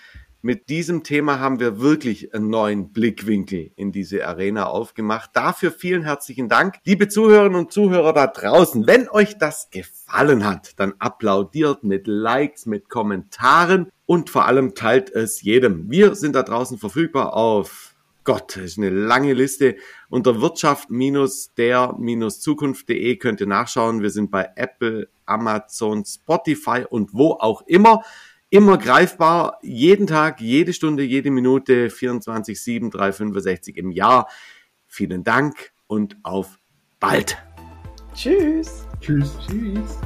mit 0.43 0.67
diesem 0.67 1.03
Thema 1.03 1.39
haben 1.39 1.61
wir 1.61 1.79
wirklich 1.79 2.35
einen 2.35 2.49
neuen 2.49 2.91
Blickwinkel 2.91 3.71
in 3.77 3.93
diese 3.93 4.27
Arena 4.27 4.65
aufgemacht. 4.65 5.29
Dafür 5.33 5.71
vielen 5.71 6.03
herzlichen 6.03 6.49
Dank. 6.49 6.79
Liebe 6.83 7.07
Zuhörerinnen 7.07 7.57
und 7.57 7.71
Zuhörer 7.71 8.11
da 8.11 8.27
draußen, 8.27 8.85
wenn 8.85 9.07
euch 9.07 9.37
das 9.37 9.69
gefallen 9.71 10.45
hat, 10.45 10.77
dann 10.77 10.95
applaudiert 10.99 11.85
mit 11.85 12.07
Likes, 12.07 12.65
mit 12.65 12.89
Kommentaren 12.89 13.89
und 14.05 14.29
vor 14.29 14.45
allem 14.45 14.75
teilt 14.75 15.09
es 15.09 15.41
jedem. 15.41 15.89
Wir 15.89 16.15
sind 16.15 16.35
da 16.35 16.43
draußen 16.43 16.77
verfügbar 16.77 17.33
auf 17.33 17.95
Gott, 18.25 18.57
das 18.57 18.63
ist 18.63 18.77
eine 18.77 18.89
lange 18.89 19.31
Liste. 19.33 19.77
Unter 20.09 20.41
wirtschaft-der-zukunft.de 20.41 23.15
könnt 23.15 23.39
ihr 23.39 23.47
nachschauen. 23.47 24.01
Wir 24.01 24.09
sind 24.09 24.29
bei 24.29 24.49
Apple, 24.55 25.07
Amazon, 25.25 26.03
Spotify 26.05 26.83
und 26.89 27.13
wo 27.13 27.31
auch 27.31 27.61
immer 27.61 28.03
immer 28.53 28.77
greifbar, 28.77 29.57
jeden 29.63 30.05
Tag, 30.05 30.39
jede 30.39 30.73
Stunde, 30.73 31.01
jede 31.01 31.31
Minute, 31.31 31.89
24, 31.89 32.61
7, 32.61 32.91
365 32.91 33.77
im 33.77 33.89
Jahr. 33.89 34.29
Vielen 34.85 35.23
Dank 35.23 35.71
und 35.87 36.17
auf 36.21 36.59
bald. 36.99 37.35
Tschüss. 38.13 38.85
Tschüss. 39.01 39.35
Tschüss. 39.47 39.97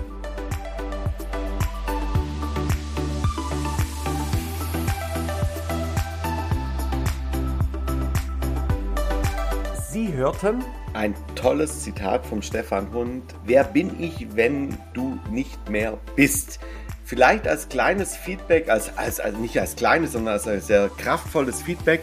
Sie 9.91 10.13
hörten 10.13 10.63
ein 10.93 11.13
tolles 11.36 11.81
Zitat 11.81 12.25
vom 12.25 12.41
Stefan 12.41 12.93
Hund. 12.93 13.36
Wer 13.43 13.65
bin 13.65 14.01
ich, 14.01 14.38
wenn 14.38 14.77
du 14.93 15.19
nicht 15.29 15.69
mehr 15.69 15.97
bist? 16.15 16.62
Vielleicht 17.07 17.47
als 17.47 17.69
kleines 17.69 18.17
Feedback, 18.17 18.69
als, 18.69 18.95
als, 18.97 19.19
als 19.21 19.37
nicht 19.37 19.57
als 19.59 19.75
kleines, 19.77 20.11
sondern 20.11 20.33
als 20.33 20.47
ein 20.47 20.59
sehr 20.59 20.89
kraftvolles 20.89 21.61
Feedback. 21.61 22.01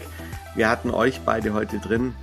Wir 0.55 0.67
hatten 0.67 0.89
euch 0.89 1.21
beide 1.21 1.53
heute 1.53 1.77
drin, 1.77 2.15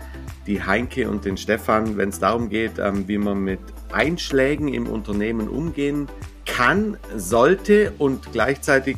die 0.48 0.64
Heinke 0.64 1.08
und 1.08 1.24
den 1.24 1.36
Stefan, 1.36 1.96
wenn 1.96 2.08
es 2.08 2.18
darum 2.18 2.48
geht, 2.48 2.80
ähm, 2.80 3.06
wie 3.06 3.18
man 3.18 3.38
mit 3.38 3.60
Einschlägen 3.92 4.66
im 4.66 4.88
Unternehmen 4.88 5.48
umgehen 5.48 6.08
kann, 6.44 6.96
sollte 7.16 7.92
und 7.98 8.32
gleichzeitig 8.32 8.96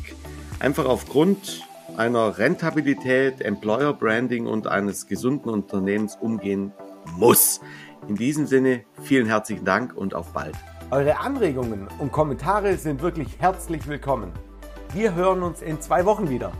einfach 0.59 0.85
aufgrund 0.85 1.61
einer 1.95 2.39
Rentabilität, 2.39 3.41
Employer 3.41 3.93
Branding 3.93 4.47
und 4.47 4.65
eines 4.65 5.05
gesunden 5.05 5.49
Unternehmens 5.51 6.17
umgehen 6.19 6.73
muss. 7.17 7.61
In 8.07 8.15
diesem 8.15 8.47
Sinne, 8.47 8.83
vielen 9.03 9.27
herzlichen 9.27 9.63
Dank 9.63 9.95
und 9.95 10.15
auf 10.15 10.33
bald. 10.33 10.55
Eure 10.91 11.17
Anregungen 11.17 11.87
und 11.97 12.11
Kommentare 12.11 12.77
sind 12.77 13.01
wirklich 13.01 13.39
herzlich 13.39 13.87
willkommen. 13.87 14.31
Wir 14.93 15.15
hören 15.15 15.41
uns 15.41 15.63
in 15.63 15.81
zwei 15.81 16.05
Wochen 16.05 16.29
wieder. 16.29 16.51